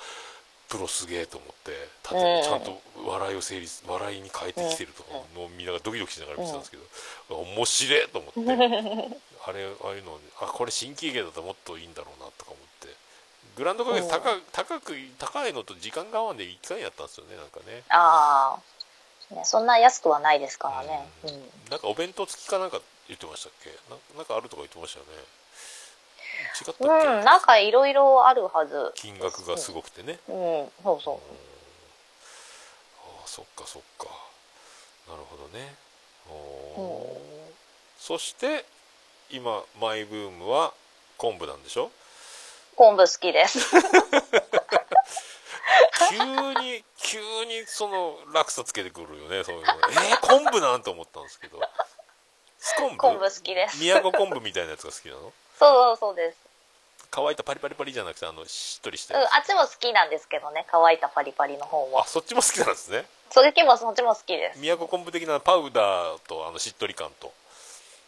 [0.70, 1.72] プロすげえと思って
[2.04, 12.96] ちゃんと笑いを成立笑いに変えてきてるとかのを見ながらドキドキしながら見てたんですけど、面白いと思って あれああいうのあこれ新喜劇だともっといいんだろうなとか思って
[13.56, 17.84] グランド花月高,、高く高いのと時間が合わんで1回やったんですよねなんかね。
[17.90, 18.60] あ
[19.32, 21.52] あ、ね、そんな安くはないですからね、うん。
[21.72, 23.70] なんかお弁当付きかなんか言ってましたっけ？
[23.90, 25.12] ななんかあるとか言ってましたよね
[26.68, 28.92] 違ったうん、なんかいろいろあるはず。
[28.96, 31.16] 金額がすごくてね、うんそうそう。
[31.16, 31.20] あ
[33.24, 34.06] あそっかそっか。
[35.08, 35.76] なるほどね。
[36.30, 37.18] おー。
[38.00, 38.66] そして
[39.30, 40.74] 今マイブームは
[41.18, 41.92] 昆布なんでしょ？
[42.76, 43.60] 昆布好きです。
[46.10, 46.18] 急
[46.62, 51.60] に急にその落差つけてくるよねそういうのえー、昆布なんと思ったんですけど。
[52.62, 53.78] ス昆布昆布好きです。
[53.80, 55.32] 宮古昆布みたいなやつが好きなの？
[55.60, 56.38] そうそうです。
[57.12, 59.14] 乾いたパリパリパリじゃなくてあのしっとりして。
[59.14, 62.00] うん、あっちも好きなんですけどね乾いたパリパリの方も。
[62.00, 63.04] あそっちも好きなんですね。
[63.30, 64.60] それもそっちも好きです。
[64.60, 67.34] 宮古昆布的なパウダーとあのしっとり感と、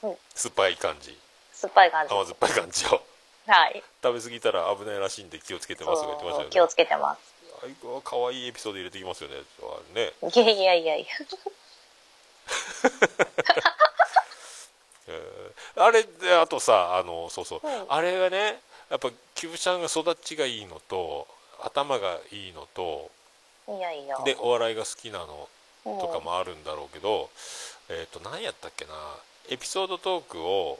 [0.03, 0.15] うん。
[0.33, 1.17] 酸っぱい感じ。
[1.51, 2.13] 酸っぱい感じ。
[2.13, 3.03] 甘酸っぱい感じを。
[3.47, 3.83] はい。
[4.01, 6.51] 食べ過ぎたら危ないらしいんで気をつけてますとか言ってましたよね。
[6.51, 7.19] 気をつけてます。
[8.05, 9.35] 可愛いエピソード入れてきますよね。
[9.93, 11.05] ね、いやいやいやいや
[15.07, 15.41] えー
[15.75, 17.67] あれであとさあのそうそう、う。
[17.67, 21.27] んあれがねやっぱキューちゃんが育ちがいいのと
[21.61, 23.11] 頭がいいのと
[23.67, 24.17] いやいや。
[24.23, 25.49] でお笑いが好きなの
[25.85, 25.89] う。
[25.89, 27.31] んとかもあるんだろうけど、
[27.89, 28.91] えっ、と何やったっけな
[29.49, 30.79] エピソードトークを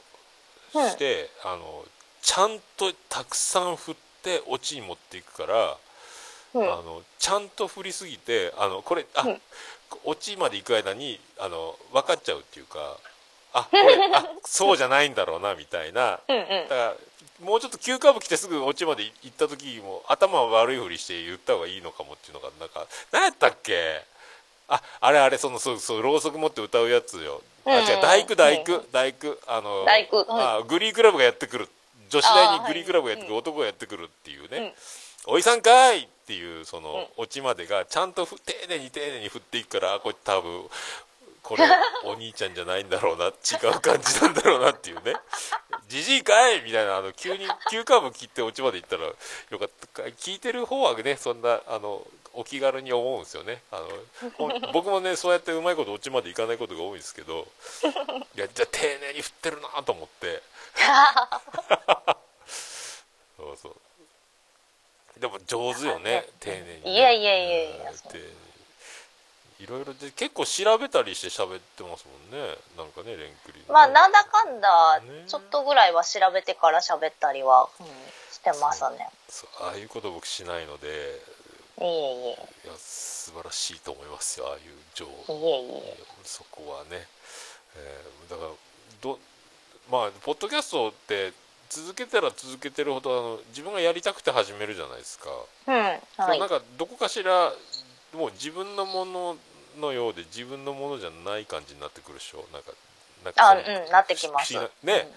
[0.72, 1.84] して、あの
[2.22, 5.76] ちゃんとたくさん振ってオチに持っていくから、
[6.54, 9.40] うんあのちゃんと振りすぎてあのこれあ、うん
[10.04, 12.96] オチまで行く間にあの分かっちゃうっていうか
[13.54, 16.20] ああそうじゃないんだろうなみたいな。
[16.28, 16.46] うんうん。
[16.68, 16.94] だから
[17.44, 24.00] もうちょっと急カーブ来てすぐオチまで行った時も頭悪いふりして言った方がいいのかもっていうのがなんか何やったっけ？
[24.68, 31.68] ああれあれそのそうそうろうそく持って歌うやつよ、あうん違う大工大工大工あの大工はいあグリークラブがやってくる。
[32.08, 34.74] 女子大にグリークラブがやってくる、男がやってくるっていうね、
[35.26, 36.02] おいさんかい！
[36.02, 40.62] っていうそのオチまでがちゃんとふ丁寧に丁寧に振っていくからあこれ多分
[41.42, 41.64] これ
[42.04, 43.30] お兄ちゃんじゃないんだろうな違
[43.76, 45.14] う感じなんだろうなっていうね。
[45.88, 49.14] じじいかいみたいなあの急に急カーブ切ってオチまで行ったらよ
[49.58, 53.62] かったか聞いてる方はねそんなあのお気軽に思うんですよね。
[53.70, 53.80] あ
[54.38, 57.46] の 僕もねそうやってうまいことオチまでいかないことが多いんですけど
[58.36, 60.42] いやじゃあ丁寧に振ってるなと思って。
[63.36, 63.76] そうそう。
[65.20, 68.51] でも上手よね丁寧にね、いやいやいやいやうん丁寧に
[69.62, 72.56] いろいろで結構調べたりして喋ってますもんね。
[72.76, 73.66] なんかねレンクリね。
[73.68, 75.24] まあなんだかんだね。
[75.28, 77.86] ちょっとぐらいは調べてから喋ったりは、うん
[78.32, 79.08] してますね。
[79.60, 80.88] ああいうこと僕しないので。
[81.80, 81.88] いえい
[82.28, 82.66] え。
[82.66, 84.62] いや素晴らしいと思いますよああいう
[84.94, 85.96] 情いえいえ。
[86.24, 87.06] そこはね、
[87.76, 88.50] えーだから
[89.00, 89.18] ど
[89.90, 91.32] まあポッドキャストって
[91.68, 95.30] 続けたら続けてるほどあの自分がやりたくて始めるじゃないですか、
[95.66, 96.38] うんはい。
[96.38, 97.52] なんかどこかしら
[98.12, 99.36] もう自分のもの
[99.78, 102.44] のようで自分のものじゃない感じになってくるでしょ？
[102.52, 102.72] なんか
[103.24, 104.54] なんかあうんなってきます。
[104.82, 105.08] ね、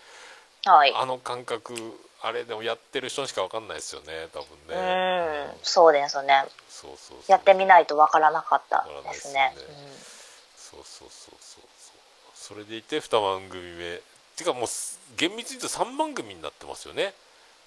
[0.65, 0.71] うん。
[0.71, 0.93] はい。
[0.95, 1.73] あの感覚
[2.21, 6.45] あれでもやってる人にしか分かんないですよね多分うね、んそうですね。
[6.69, 9.39] そうそうやってみないとわからなかったですね。
[9.41, 11.63] わからないですそうそうそうそう
[12.33, 14.01] それでいて2番組目。
[14.35, 17.13] てかもうす厳密に言うと3番組になってますよね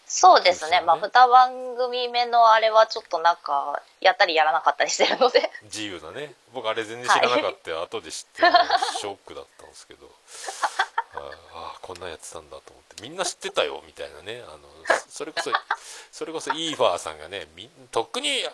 [0.08, 0.80] そうですね。
[0.80, 0.86] ね。
[0.86, 5.50] まあ2番組目のあれはちょっとなんかやったりやらなかったりしてるので。
[5.64, 6.34] 自由だね。
[6.52, 8.42] 僕あれ全然知らなかった、後で知って
[8.98, 10.10] ショックだったんですけど。
[11.14, 13.02] ああこんなんやってたんだと思って。
[13.02, 14.42] みんな知ってたよみたいなね。
[14.46, 14.58] あの
[15.08, 15.52] それこそ
[16.10, 18.48] それこそイーファーさんがねみとっくに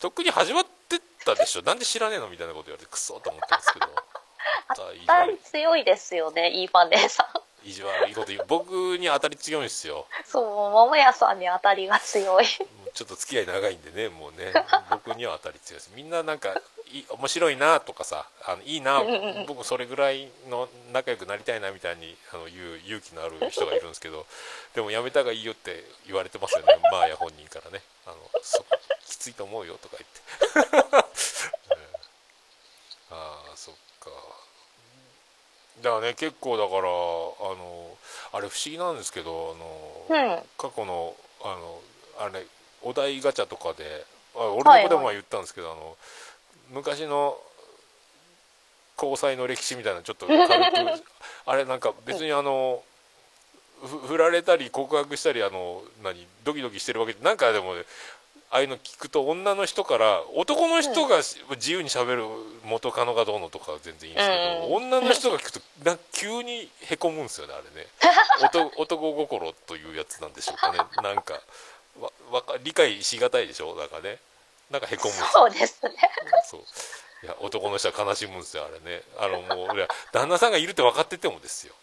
[0.00, 1.62] とっくに始まってたでしょ。
[1.62, 3.86] なんで知らねえのみたいなこと言われてクソと思ったんですけど。
[4.68, 8.44] また意地当た悪り強いですよねいいファン姉さん意地悪いこと言う。
[8.48, 10.06] 僕に当たり強いんですよ。
[10.24, 12.46] そう桃屋さんに当たりが強い。
[12.46, 14.52] ちょっと付き合い長いんでねもうね。
[14.90, 15.92] 僕には当たり強いです。
[15.94, 16.54] みんななんか
[16.92, 19.46] い面白いなとかさあのいいなうんうんうん。
[19.46, 24.26] 僕それぐらいの仲良くなりたいなみたいにあの言う勇気のある人がいるんですけど
[24.74, 26.78] でもやめた方がいいよって言われてますよね。
[26.90, 27.82] まあや本人からね。
[28.06, 28.64] あのそ
[29.06, 31.04] きついと思うよとか言って、う んあ
[33.52, 34.10] あそっか
[35.82, 37.96] だからね結構だからあの
[38.32, 39.54] あれ不思議なんですけど
[40.10, 41.80] あの、うん過去のあの
[42.20, 42.44] あれ
[42.82, 44.04] お題ガチャとかで
[44.36, 44.82] あ俺はい。
[44.84, 45.96] の子でもまあ言ったんですけど、あの
[46.70, 47.36] 昔の
[48.96, 50.48] 交際の歴史みたいなのちょっと軽く
[51.46, 52.82] あれなんか別にあの
[53.80, 57.84] ふ振られたり告白したりあの何ドキドキしてるわけなんかでもね
[58.50, 62.24] ああいうの聞くと女の人から男の人がし自由にしゃべる
[62.64, 67.86] 元カノがどうのとかは全然いいんですけど、うん女の人が聞くとな急にへこむんですよねあれね。
[68.42, 70.78] 男男心というやつなんでしょうかね。
[71.02, 71.40] なんか
[72.00, 73.74] わわか理解しがたいでしょ？
[73.74, 74.18] なんかね。
[74.70, 75.92] なんかへこむそうですね。
[76.44, 76.60] そう。
[77.22, 79.02] いや男の人は悲しむんですよあれね。
[79.18, 81.74] あのもういや旦那さんがいるって分かっててもですよ。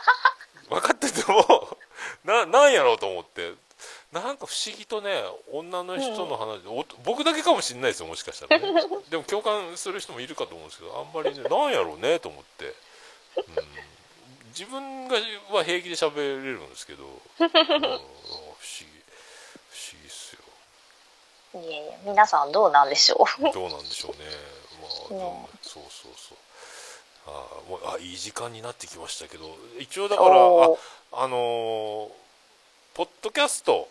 [0.68, 1.76] 分かってても
[2.24, 3.52] ななんやろうと思って
[4.14, 5.10] なんか不思議とね
[5.52, 8.80] 女の人の話、お僕だけかもしれないですよもしかしたらね。
[9.10, 12.66] でも共感する人もいるかと思うんですけどあんまりねなんやろうねと思って、
[13.36, 13.44] うん、
[14.50, 15.16] 自分が
[15.50, 18.86] は平気で喋れるんですけど、うん、不思議。
[19.68, 21.60] 不思議っすよ。
[21.60, 23.50] いえいえ皆さんどうなんでしょう。
[23.52, 24.30] どうなんでしょうね。
[24.80, 26.38] まあ、でもそうそうそう。
[27.26, 27.30] あ
[27.68, 32.24] もうあいい時間になってきましたけど一応だからああのー
[32.94, 33.88] ポッドキャスト、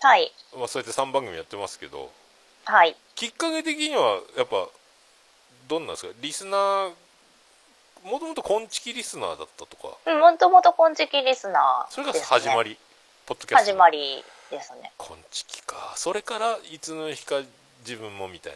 [0.00, 0.32] はい。
[0.56, 2.10] まあ、そうやって3番組やってますけど
[2.64, 2.96] はい。
[3.14, 4.68] きっかけ的にはやっぱ
[5.68, 6.12] どんなんですか？
[6.20, 6.90] リスナー
[8.04, 9.96] もともとちきリスナーだったとか？
[10.06, 12.78] うんもともとちきリスナーそれが始まり、
[13.26, 14.92] ポッドキャスト始まりですね。
[15.30, 15.94] ちきか。
[15.96, 17.42] それからいつの日か
[17.80, 18.52] 自分もみたい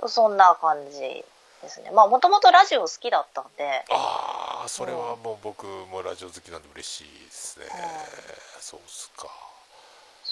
[0.00, 0.08] な。
[0.08, 1.24] そんな感じで
[1.68, 1.90] すね。
[1.92, 3.84] まあもともとラジオ好きだったんで。
[3.90, 7.68] ああそれはもう僕もラジオ好きなんで嬉しいですね、ん。
[8.60, 9.28] そうっすか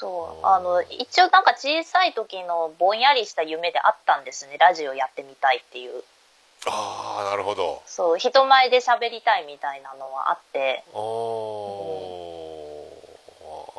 [0.02, 0.46] そう。
[0.46, 4.58] あの一応なんか小さい時のぼんやりした夢であったんですね。
[4.58, 6.02] ラジオやってみたいっていう。
[6.66, 7.82] ああなるほど。
[7.86, 8.18] そう。
[8.18, 10.82] 人前で喋りたいみたいなのはあって。
[10.92, 10.98] あー。
[10.98, 11.02] あ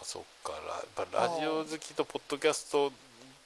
[0.02, 0.54] ーそっか。
[1.12, 2.92] ララジオ好きとポッドキャスト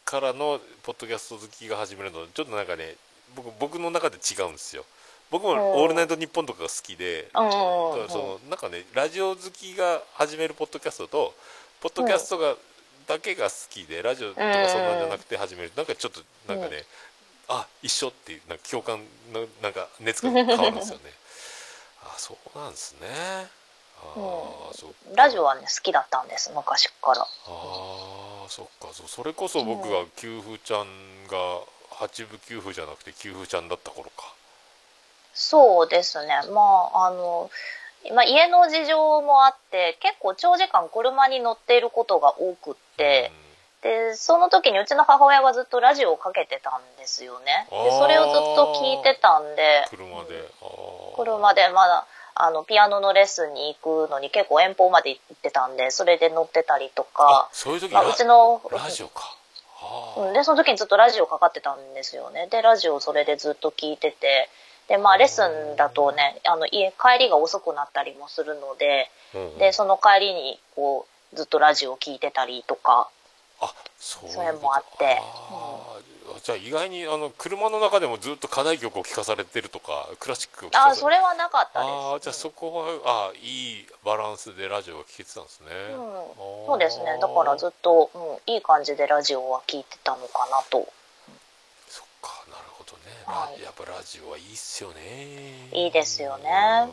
[0.06, 2.96] からのポッドキャスト好きが始めるのちょっとなんかね
[3.36, 4.86] 僕僕の中で違うんですよ。
[5.30, 11.34] 僕もうん「オールナイトニッポン」とかが好きで、そのなんかねラジオ好きが始めるポッドキャストと
[11.82, 12.56] ポッドキャストが、
[13.08, 15.72] だけが好きでラジオとかそんなんじゃなくて始める。
[15.76, 16.22] なんかちょっと
[16.52, 16.84] なんかね、
[17.48, 19.00] あ一緒っていうなんか共感
[19.34, 21.04] のなんか熱が変わるんですよね。
[22.04, 23.08] あそうなんですね。
[24.00, 24.96] ああ、そっか。
[25.16, 27.22] ラジオはね好きだったんです昔から。
[27.22, 30.88] ああそっかそうそれこそ僕が給付ちゃん
[31.28, 31.62] が
[31.92, 34.34] 八部給付じゃなくて給付ちゃんだった頃か。
[35.34, 36.42] そうですね。
[36.52, 37.50] まああの
[38.14, 43.32] まあ、家の事情もあって結構長時間車に乗っていることが多くって、
[43.82, 47.68] でその時にうちの母親がずっとラジオをかけてたんですよね。
[47.70, 59.36] でそれをずっと聞いてたんでうん車で、ああ車でまだあのピアノのレッスンに行くのに結構遠方まで行ってたんでそれで乗ってたりとあか、そういう時まあ、うちのラジオか。
[60.34, 62.48] でその時にずっとラジオかかってたんですよね。
[62.50, 64.50] でラジオをそれでずっと聞いてて
[64.88, 69.58] でまあレッスンだとねあの家帰りが遅くなったりもするのでうんうん。
[69.58, 73.10] でその帰りにこうずっとラジオを聞いてたりとか
[73.60, 75.20] あそういうそれもあって。
[75.22, 81.90] あーじゃあ意外にあの車の中でもずっと課題曲を聴かされてるとかクラシックをあそれはなかったです。
[81.90, 86.68] あーじゃあそこはあいいバランスでラジオが聴けてたんですね、うん。
[86.68, 87.18] そうですね。
[87.20, 90.88] だからずっと、うん、いい感じでラジオは聞いてたのかなと
[93.28, 93.62] はい。
[93.62, 95.68] やっぱラジオはいいっすよね。
[95.74, 96.50] いいですよね。
[96.86, 96.92] うん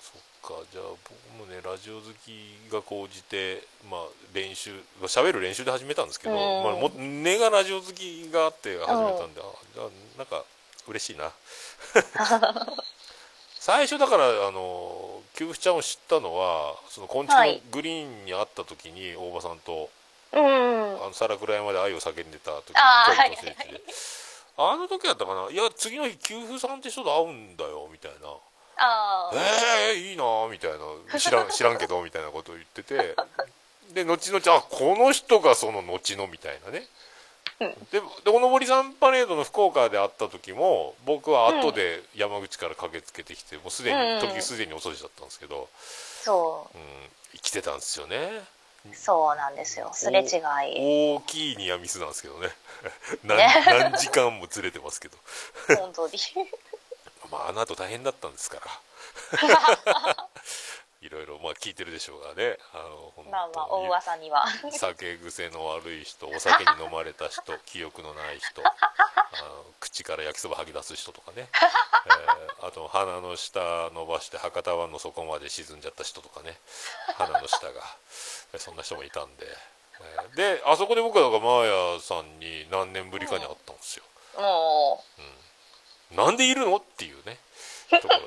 [0.00, 0.64] そっか。
[0.72, 4.00] じゃあ僕もねラジオ好きが高じてまあ
[4.32, 4.72] 練習
[5.02, 6.64] 喋る練習で始めたんですけど、うん。
[6.64, 8.86] まあ、も根がラジオ好きがあって始め
[9.18, 10.42] たんで、あじゃあなんか
[10.88, 11.30] 嬉しいな。
[13.60, 17.62] 最初だからあの給付ちゃんを知ったのはその「こんちきのはい。
[17.70, 19.88] グリーン」に会った時に大場さんと
[20.32, 23.80] うんあの皿倉山で愛を叫んでた時あー距離と聖地で
[24.56, 25.50] あの時だったかな？
[25.50, 28.28] いや次の日給付さんって人と会うんだよみたいな。
[28.76, 29.36] ああ
[29.92, 30.78] えー、いいなみたいな。
[31.18, 33.16] 知らん知らんけどみたいなことを言ってて。
[33.92, 36.86] で後々あこの人がその後のみたいなね。
[37.92, 44.20] ででおのぼりさんパレードの福岡で会った時も僕は後で山口から駆けつけてきてもうすでうん。
[44.20, 45.68] に時すでに遅しだったんですけど、
[46.22, 46.78] そう。
[47.36, 48.16] ん、来てたんですよね。
[48.16, 48.42] う
[48.92, 49.90] そうなんですよ。
[49.92, 51.16] すれ違い。
[51.16, 52.48] 大きいニアミスなんですけどね。
[53.24, 53.64] 何ね。
[53.66, 55.16] 何時間もずれてますけど。
[55.76, 56.18] 本当に。
[57.30, 58.60] まああの後大変だったんですか
[59.34, 60.28] ら
[61.04, 62.56] いろいろまあ聞いてるでしょうがね。
[62.72, 64.46] あの本まあまあお噂には。
[64.72, 71.48] 酒癖の悪い人お酒に飲まれた人 記憶のない人あの口から焼きそば吐き出す人とかね、
[72.06, 76.58] えーあと鼻の下伸ばして博多湾の底まで沈んじゃった人とかね。
[77.18, 77.82] 鼻の下が。
[78.54, 79.46] えそんな人もいたんで、
[80.00, 84.04] えーであそこで僕はだからマーヤさんに何年ぶりかに会ったんですよ、
[84.38, 85.04] も
[86.12, 86.76] なんでいるの？
[86.76, 87.38] っていうね。
[87.90, 88.20] ところ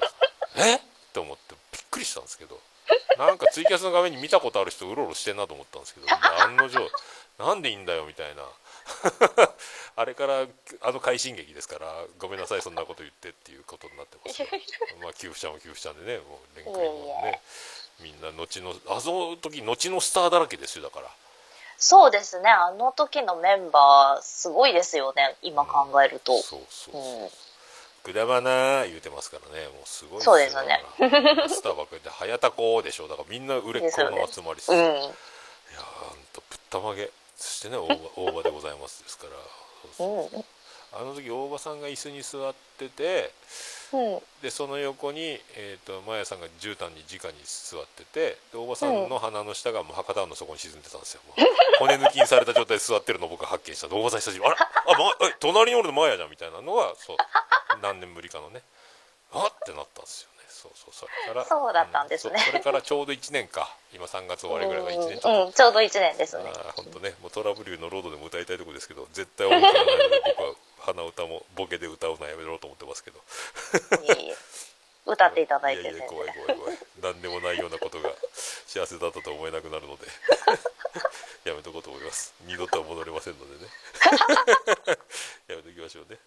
[0.64, 0.76] え？
[0.76, 0.80] っ
[1.14, 2.60] て思ってびっくりしたんですけど
[3.18, 6.08] なんかツイキャスの画面に見たことある人うろうろしてんなと思ったんですけど
[6.44, 6.90] 案の定
[7.38, 8.44] なんでいいんだよみたいな。
[9.98, 10.46] あれから
[10.82, 14.48] あの快進撃ですからごめんなさいそんなこと言ってっていうことになってますよ。
[15.02, 17.42] まあ給付ちゃんは給付ちゃんでねもう連携もね
[18.00, 21.08] みんな後のあその時後のスターだらけですよだから。
[21.08, 21.10] う
[21.78, 22.50] そうですね。
[22.50, 25.36] あの時のメンバーすごいですよね。
[25.42, 27.30] 今考えると、そうそうそう、うん
[28.08, 29.68] くだばなー言うてますからね。
[29.68, 30.82] もうすごいっそうですね。
[31.00, 33.10] だからスターばっかりで早田子でしょ。
[33.10, 34.72] だからみんな売れっ子の集まりっす。
[34.72, 34.78] うん。
[34.80, 37.12] いやーほんとぶったまげ。
[37.36, 39.32] そしてね大場 大場でございますですから。
[39.98, 40.40] そうそうう。
[40.40, 40.46] ん。
[40.94, 43.32] あの時大場さんが椅子に座っててうん
[44.42, 51.22] でその横に、えー、とマヤさんが絨毯に直に座っててでおばさんの鼻の下がもう博多湾の底に沈んでたんですよ。
[51.80, 54.52] 骨抜きにされた状態で座ってるのを僕が発見したおばさん久しぶり。
[54.52, 57.18] あれあ、ま、え隣におるのマヤじゃんみたいなのがそう
[57.82, 58.62] 何年ぶりかのね。
[59.32, 60.30] あってなったんですよ。
[60.32, 62.34] ねそうそうそれからそうだったんですね。
[62.36, 63.70] うそそれからちょうど1年か。
[63.94, 66.44] 今3月終わりぐらいが1年ちょうんうんちょうど1年ですね。
[66.50, 73.20] あ本当ねもうトラブルのロードでも歌いたいとこですけど絶対音楽がないので僕は鼻歌もボケで歌うのやめろうと思ってますけど。
[74.02, 74.36] いえいえ。
[75.06, 78.10] 歌っていただいて全然いやいや怖い怖い怖い何でもないようなことが
[78.66, 80.08] 幸せだったと思えなくなるので。
[81.48, 82.34] やめとこうと思います。
[82.46, 83.72] 二度とは戻れませんのでね。
[85.48, 86.18] やめときましょうね、うん、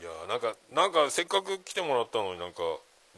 [0.00, 2.62] いやなんかなんかせっかく来てもらったのになんか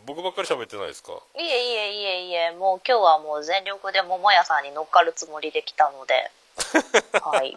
[0.07, 1.13] 僕ばっかり喋ってないですか？
[1.39, 6.31] いえいえいえいえもう今日はもう全力で桃屋さんに乗っかるつもりで来たので。
[7.23, 7.57] はい。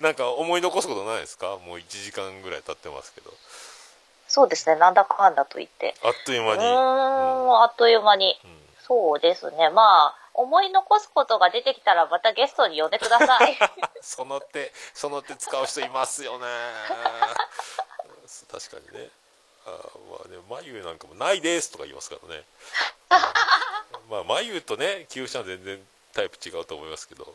[0.00, 1.56] なんか思い残すことないですか？
[1.58, 3.30] もう1時間ぐらい経ってますけど。
[4.28, 5.94] そうですねなんだかんだと言って。
[6.02, 6.64] あっという間に。
[6.64, 7.62] うーん。
[7.62, 8.38] あっという間に。
[8.44, 8.66] うん。
[8.86, 9.68] そうですね。
[9.70, 13.56] まあ思い残すことが出てきたらまたゲストに呼んでください。
[14.02, 16.46] その手その手使う人いますよね
[18.50, 19.08] 確かにね。
[19.66, 19.72] あー
[20.10, 22.44] まあね眉なんかも「ないです」とか言いますからね。
[24.10, 25.80] まあ眉とね旧車は全然
[26.12, 27.34] タイプ違うと思いますけど。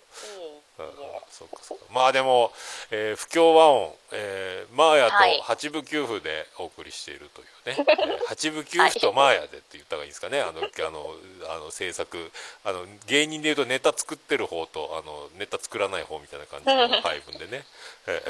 [0.79, 0.87] あー
[1.29, 1.85] そうかそうか。
[1.91, 2.51] まあでも、
[2.89, 5.37] えー不協和音、えーマーヤはい。
[5.37, 7.43] と八部九夫でお送りしているとい
[7.75, 10.41] うね、 えー八部九夫とマーヤでって言った方がいいですかね。
[10.41, 11.15] あのあの
[11.49, 12.31] あの制作
[12.63, 17.65] あの芸人でいうとネタ作ってる方とあのネタ作らない方みたいな感じの配分でね、
[18.07, 18.23] え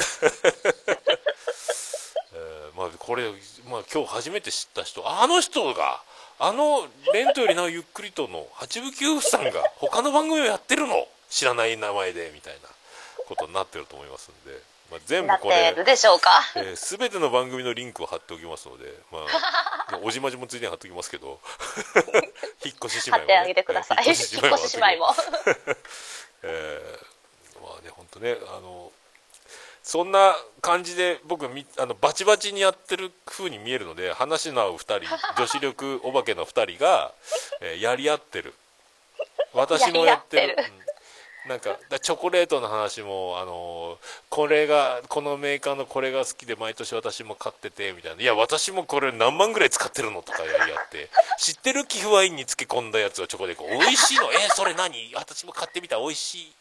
[3.21, 3.31] れ、
[3.69, 6.01] まあ、今日初めて知った人あの人が
[6.39, 11.07] あの「レントよりなおゆっくりと」の八部九夫さんが他の番組をやってるの？
[11.29, 12.69] 知らない名前でみたいな
[13.27, 14.59] ことになってると思いますんで、
[14.91, 16.29] まあ、全部これでしょうか？
[16.55, 19.19] えー、全ての番組のリンクを貼っておきますので、ま
[19.93, 21.39] あ、 おじまじもついでに貼っておきますけど
[22.65, 23.97] 引っ越し姉妹も、ね、貼ってあげてください。
[23.99, 25.15] えー引っ越し姉妹も。
[26.43, 28.91] えーまあね本当ねあの
[29.83, 37.11] そんな感じで僕みあのバチバチにやってる風に見えるので話の合う2人 女子力お化けの2人が、
[37.61, 38.53] えーやり合ってる。
[39.53, 40.57] 私もやってる。
[41.47, 43.97] なんかだチョコレートの話もあの
[44.29, 48.21] これがこのメーカーのこれが好きで毎年私も買っててみたいな。
[48.21, 51.09] いや私もこれ何万ぐらい使ってるのとかやり合って。
[51.39, 51.85] 知ってる？
[51.85, 54.31] 寄付ワインに漬け込んだやつをチョコでこう美味しいの。
[54.31, 55.11] えそれ何？
[55.15, 55.97] 私も買ってみた。
[55.97, 56.53] 美味しい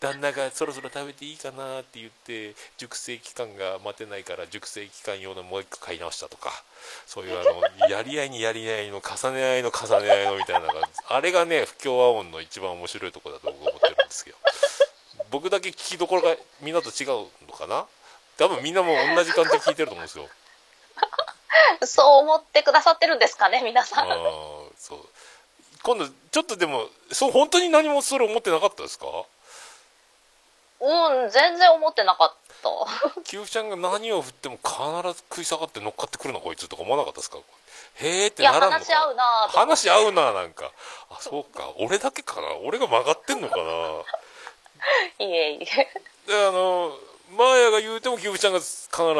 [0.00, 6.50] 旦那がそろそろ食べていいかなって言って熟成期間が待てないから熟成期間用のもう一個買い直したとか
[7.06, 14.36] そういうあの やり合いにやり合いの重ね合いの重ね合いのみたいなのがあれがね不協和音の一番面白いところだと僕は思ってるんですけど。
[15.30, 17.86] 僕だけ聞きどころがみんなと違うのかな？
[18.36, 20.28] 多分みんなも同じ感じで聞いてると思うんですよ。
[21.86, 25.08] そう思ってくださってるんですかね皆さあんーそう。
[25.82, 29.06] 今度ちょっとでもそう本当に何もそれ思ってなかったですか？
[30.80, 32.36] うん全然思ってなかった。
[33.24, 34.74] キューちゃんが何を振っても必
[35.14, 37.38] ず食い下がって乗っかってくるなこいつとか思わなかったですか？
[37.96, 40.70] へーってならんのか話し合うな話し合うななんか。
[41.10, 41.72] あそうか。
[41.78, 42.40] 俺だけか。
[42.40, 43.62] な俺が曲がってんのかな？
[45.24, 45.66] いえいえ。
[46.26, 46.92] であの
[47.36, 48.68] マーヤが言うてもキューちゃんが必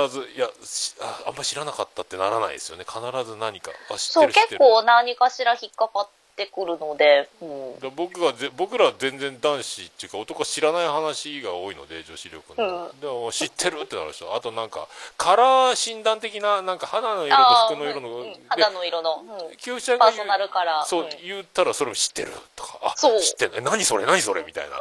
[0.08, 2.84] ずいやしああんま知らなかったってならないですよね。
[2.84, 4.58] 必ず何かあ知ってそうる知ってる。
[4.58, 14.34] 結構何かしら引っかかってくるので、うん、で僕がぜ僕らは全然男子っていうか男は知らない話が多いので女子力の、うでも知ってるってなる人。
[14.34, 18.34] あとなんかカラー診断的ななんか肌の色と服の色の、うん。
[18.48, 19.56] 肌の色の、うん。
[19.56, 20.84] キューちゃんが言うパーソナルカラー。
[20.84, 21.08] そう、うん。
[21.26, 23.20] 言ったらそれも知ってるとかあそう。
[23.20, 23.58] 知ってんの？
[23.58, 24.06] え何それ？
[24.06, 24.42] 何それ？
[24.44, 24.78] みたいな。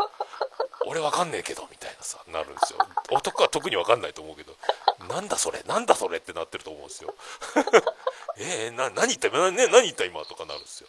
[0.88, 2.80] 俺わかんねえけどみたいなさなるんですよ。
[3.12, 4.54] 男は特にわかんないと思うけど。
[5.08, 5.62] なんだそれ？
[5.68, 7.14] なんだそれってなってると思うんですよ。
[8.38, 10.24] えー、な何言った今、ね、何言った今？
[10.26, 10.88] とかなるんですよ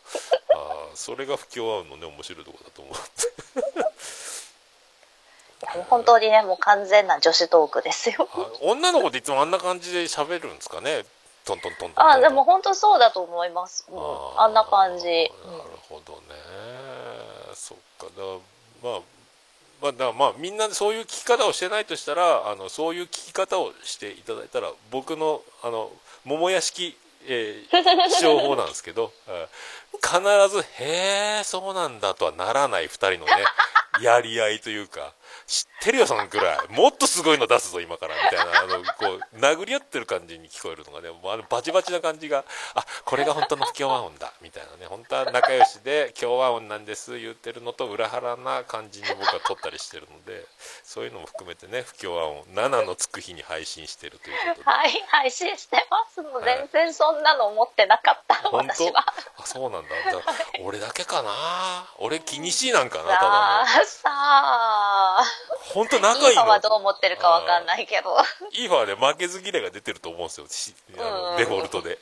[0.95, 2.95] それが不協和音のね面白いところだと思う
[5.76, 8.28] もう本当にねもう完全な女子トークですよ。
[8.32, 11.05] あ女の子っていつもあんな感じで喋るんですかね？
[11.45, 13.95] トントントントンあでも本当そうだと思います、う
[14.36, 15.30] あんな感じ、なる
[15.88, 16.20] ほどね。
[17.55, 18.07] そっか。
[18.07, 18.11] だ
[18.82, 19.01] まあ
[19.80, 25.91] まあ、だまあみんなそういう聞き方をしてないとしたらあのそういう聞き方をしていただいたら僕のあの
[26.24, 26.97] 桃屋敷、
[27.27, 33.45] えー、気象法なんですけど、えー必ず「へえそうなんだ」とはならない2人のね
[34.01, 35.12] やり合いというか
[35.47, 36.59] 知ってるよそのくらい。
[36.72, 38.14] もっとすごいの出すぞ今から。
[38.14, 38.61] みたいな。
[38.61, 44.33] あのこう殴り合ってる感じに聞こえるのがねもうあのバチバチな感じがあこれが本当の不協和音だ。
[44.43, 44.87] みたいなね。
[44.89, 50.45] 本当は仲良しで協和音なんです言ってるのと裏腹な感じに僕は撮ったりしてるので
[50.85, 54.70] そういうのも含めてね不協和音7のつく日に配信してるということで。
[54.70, 56.22] はい、配信してます。
[56.22, 56.45] もうはい。
[56.72, 58.74] 全然そんなの思ってなかった、本当？
[58.74, 59.05] 私は。
[59.39, 59.89] あそうなんだ。
[60.11, 60.22] じゃあ
[60.62, 61.31] 俺だけかな？
[61.99, 65.27] 俺気にしいなんかなたさだあ、さあ、の
[65.75, 66.29] 本当仲いいの？
[66.31, 68.16] いいファはどう思ってるかわかんないけど。
[68.53, 70.47] いいファはね負けず嫌いが出てると思うんですよ。
[71.39, 71.99] デフォルトで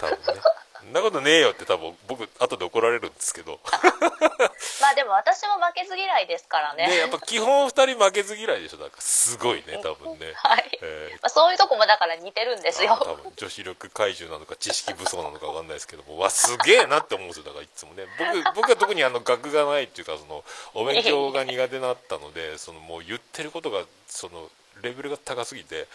[0.00, 0.40] 多分ね。
[0.80, 3.60] そんなことねえよって多分僕後で怒られるんですけど。
[4.80, 6.88] まあでも私も負けず嫌いですからね。
[6.88, 8.78] ねやっぱ基本2人負けず嫌いでしょ。
[8.78, 10.78] だからすごいね 多分ね、はい。
[10.82, 11.14] えー。
[11.14, 12.94] まあ、そういうとこもだから似てるんですよ。
[12.94, 16.02] あ多分女子力怪獣なのか知識武装なのか分かんないですけど。
[16.02, 17.44] もわすげえなって思うんですよ。
[17.44, 18.06] だからいつもね。
[18.18, 20.44] 僕 僕は特にあの学がないっていうかその
[20.74, 24.50] お勉強が苦手だったのでそのもう言ってることがその
[24.82, 25.86] レベルが高すぎて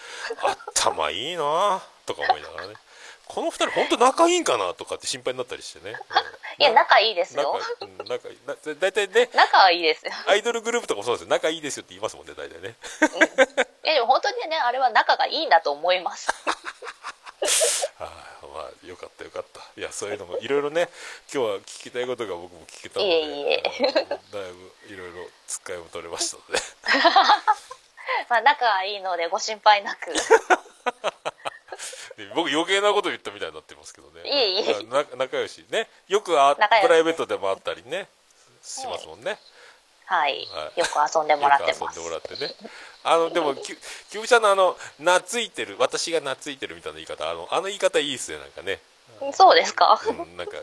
[0.76, 2.76] 頭いいなとか思いながらね
[3.28, 5.93] この2人本当仲いいんかなとかって心配になったりしてね、う
[6.61, 7.59] んいや、仲いいですよ。
[8.07, 8.38] 仲いい。
[8.47, 9.30] な大体ね。
[9.34, 10.11] 仲はいいですよ。
[10.28, 11.30] アイドルグループとかもそうですよ。
[11.30, 12.76] 仲いいですよって言いますもんね大体ね。
[13.84, 16.32] いや、でも本当にね、あれは仲がいいんだと思います。
[17.99, 19.61] ああまあよかったよかった。
[19.78, 20.89] いやそういうのもいろいろね
[21.34, 23.11] 今日は聞きたいことが僕も聞けたので。
[23.11, 23.61] いえいえ。
[23.61, 26.59] だいぶいろいろつっかいも取れましたので。
[28.30, 30.13] まあ、仲がいいのでご心配なく。
[32.18, 34.22] で僕余計なこと言ったみたいになってますけどね。
[34.24, 34.84] いえいえ。
[34.84, 35.66] な仲良し。
[35.70, 35.89] ね。
[36.07, 38.07] よくあプライベートでもあったりね。
[38.61, 39.38] しますもんね、
[40.05, 40.47] はい。
[40.51, 40.72] は。
[40.76, 40.80] い。
[40.80, 41.99] よく遊んでもらってます。
[41.99, 42.09] 遊んで。
[42.09, 42.53] もらってね。
[43.03, 43.78] あのでもきゅ
[44.09, 48.80] きゅうちゃんのあの懐いてる私が懐いてるみたいな言い方あのあの言い方いいっすねなんかね。
[49.34, 49.99] そうですか。
[50.07, 50.57] うん、なんか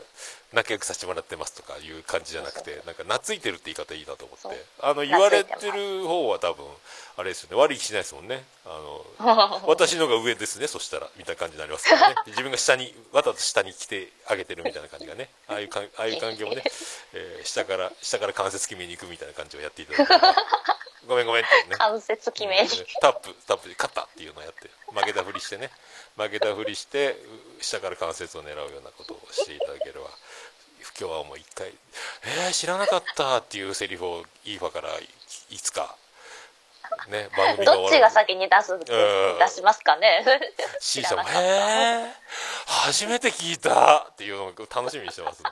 [0.53, 4.65] 仲良くさせてもらってますとかいう感じじゃなくてなんか懐いてるって言い方いいなと思って。
[4.81, 6.65] あの言われてる方は多分
[7.17, 7.57] あれですよね。
[7.57, 8.43] 悪い気しないですもんね。
[8.65, 11.09] あの 私のが上ですねそしたら。
[11.17, 12.15] みたいな感じになりますからね。
[12.27, 15.29] 自分が下にわざと下に来てあげてるみたいな感じがね。
[15.49, 16.63] ああいうかんああいう関係もね、
[17.13, 20.13] えー下から下から関節決めに行くみたいな感じをやっていただいて
[21.07, 21.75] ごめんごめんってね。
[21.77, 22.69] 関節決めに。
[23.01, 25.69] タップタップで勝ったっていうのをやって負けたふりしてね。
[26.15, 27.17] 負けたふりして
[27.59, 30.09] う下から関節を狙うようなことをしていただければ
[30.93, 31.73] 不協和音も一回
[32.23, 35.09] 「えー、知らなかった」っていうセリフをイーファからい
[35.49, 35.95] いつか
[37.09, 40.25] ね番組がどっちが先に出す出しますかね。
[40.79, 41.41] C さんも「知らなかった。
[41.41, 42.13] へえ
[42.65, 45.49] 初めて聞いた」っていうのを楽しみにしてますんで。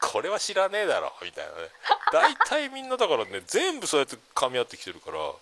[0.00, 1.68] これは知らねえだろみたいなね。
[2.12, 5.34] 大体みんなだからね全部そうやって噛み合ってきてるから、は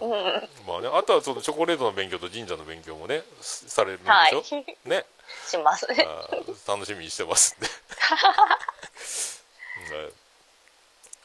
[0.00, 0.04] い。
[0.04, 0.48] うん。
[0.68, 4.44] まあね、あとはそのチョコレートの勉強と神社の勉強もねすされるんではい。
[4.44, 5.04] しょ、ね
[5.48, 5.86] します。
[6.66, 7.68] 楽しみにしてますんで
[9.96, 10.12] うん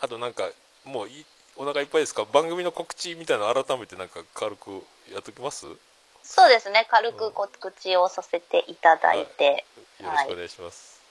[0.02, 0.50] あとなんか
[0.86, 2.26] もういお腹いっぱいですか？
[2.26, 5.66] 番組の告知みたいなの改めてなんか軽くやっときます？
[5.66, 5.76] よ
[6.24, 6.86] そうですね。
[6.92, 9.66] 軽く告知をさせていただいて。
[10.00, 11.02] ろしくお願いします、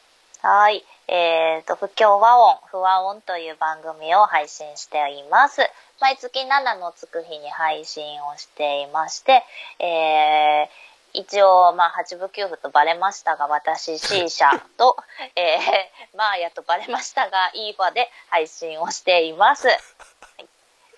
[0.43, 0.85] はい。
[1.09, 5.63] えっ、と、不協和音、不和音という番組を配信しています。
[6.01, 9.43] 毎月7のつく日に配信をしていまして、
[9.81, 14.97] えー一応、まあ、8部9部とバレましたが、私 C 社と、
[15.35, 19.69] えー、マーヤとバレましたが、イーファで配信をしています。
[19.69, 19.79] はい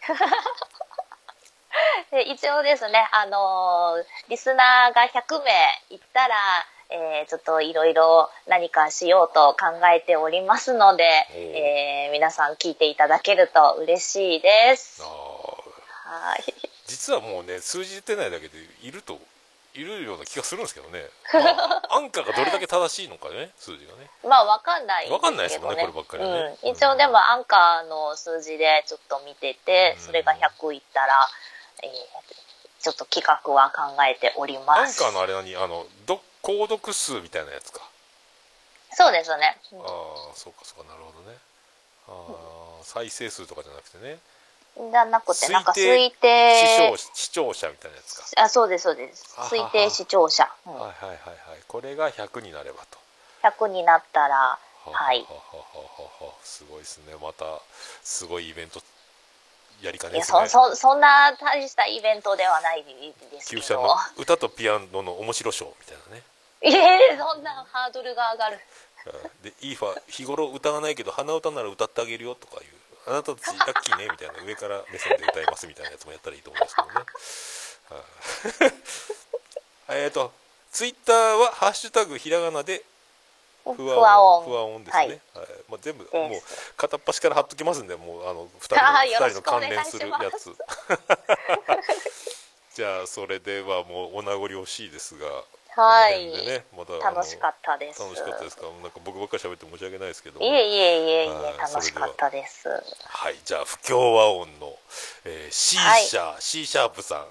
[2.11, 5.51] で一応ですね、あのーリスナーが100名
[5.91, 6.37] いったら、
[6.91, 11.05] えーちょっといろいろ何かしようと考えておりますので、
[11.35, 15.03] えー皆さん聞いていただけると嬉しいです。
[15.03, 16.55] はい。
[16.87, 19.19] 実はもうね数字出てないだけでいると
[19.75, 21.41] いるような気がするんですけどね、 ま
[21.91, 24.11] あ、アンカーがどれだけ正しいのかね数字がね。
[24.25, 25.13] まあ、わかんないね。
[25.13, 26.59] わかんないですもんねこればっかりはね。
[26.63, 26.71] うん。
[26.71, 30.03] 一応でもアンカーの数字でちょっと見てて、うん。
[30.07, 31.29] それが100いったら、
[31.83, 31.93] えー
[32.81, 35.01] ちょっと企画は考えておりアンます。
[35.01, 35.57] カーのあれ何？
[35.57, 37.81] あのど購読数みたいなやつか。
[38.93, 39.59] そうですね。
[39.73, 41.37] ああそうかそうかなるほどね。
[42.09, 44.19] ああ再生数とかじゃなくてね
[44.79, 48.43] じゃなくて、なんか推視定聴、視聴者みたいなやつか。
[48.43, 49.35] あ、そうです、そうです。
[49.37, 50.49] 推定視聴者。
[50.67, 50.75] うん。
[50.75, 51.63] はいはいはいはい。
[51.67, 52.99] これが100になればと。
[53.43, 55.41] 100になったら、ははいはは
[56.21, 56.27] は。
[56.27, 57.15] はすごいですね。
[57.21, 57.61] また
[58.05, 58.81] すごいイベント
[59.83, 63.97] やりかねですねそ、そ、そんな大したイベントではないですけど。
[64.17, 66.23] 歌とピアノの面白ショーみたいなね。
[66.61, 68.61] いえ、そんなハードルが上がる。
[69.07, 69.43] うん。
[69.43, 72.78] でイーファ日頃歌わないけど鼻歌なら歌ってあげるよとかいう
[73.09, 80.33] あなたたちラッキーねみたいな上から目線で歌いますみたいなやつもやったらいいと思うんですけどねえっと
[80.71, 82.85] ツイッターは「ハッシュタグひらがな」で
[83.65, 85.21] 不不和音不和音ですね、はい
[85.69, 86.43] まあ、全部もう
[86.77, 90.55] 片っ端から貼っときますんでもうあの2人のあー二人の関連するやつ
[92.75, 95.27] じゃあそれではもうお名残惜しいですが
[95.77, 96.27] はい。
[96.27, 98.03] ねまた楽しかったです。
[98.03, 98.63] 楽しかったですか？
[98.83, 100.41] なんか僕ばっかり喋って申し訳ないですけど。
[100.41, 102.69] いえいえいえいえはい楽しかったです。
[103.07, 104.77] はいじゃあ不協和音の、
[105.25, 107.27] えー、C シャ、C シャープさん、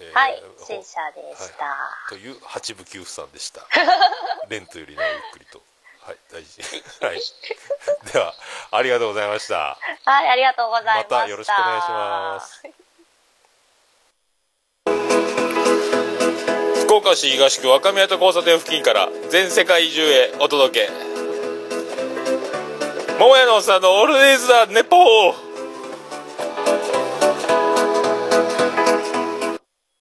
[0.00, 1.76] えーはいほ C 社でした、
[2.08, 3.66] という八部九夫さんでした。
[4.48, 5.60] レントよりなおゆっくりと。
[6.00, 6.62] はい大事。
[7.04, 7.20] はい。
[8.12, 8.34] では
[8.72, 9.76] ありがとうございました。
[10.04, 11.14] はいありがとうございました。
[11.16, 12.62] またよろしくお願いします
[16.98, 20.90] 岡市東区若宮と交差点付近から全世界中へお届け。
[23.20, 25.47] 桃屋のおっさんのオールディーズ・ザ・ネポー。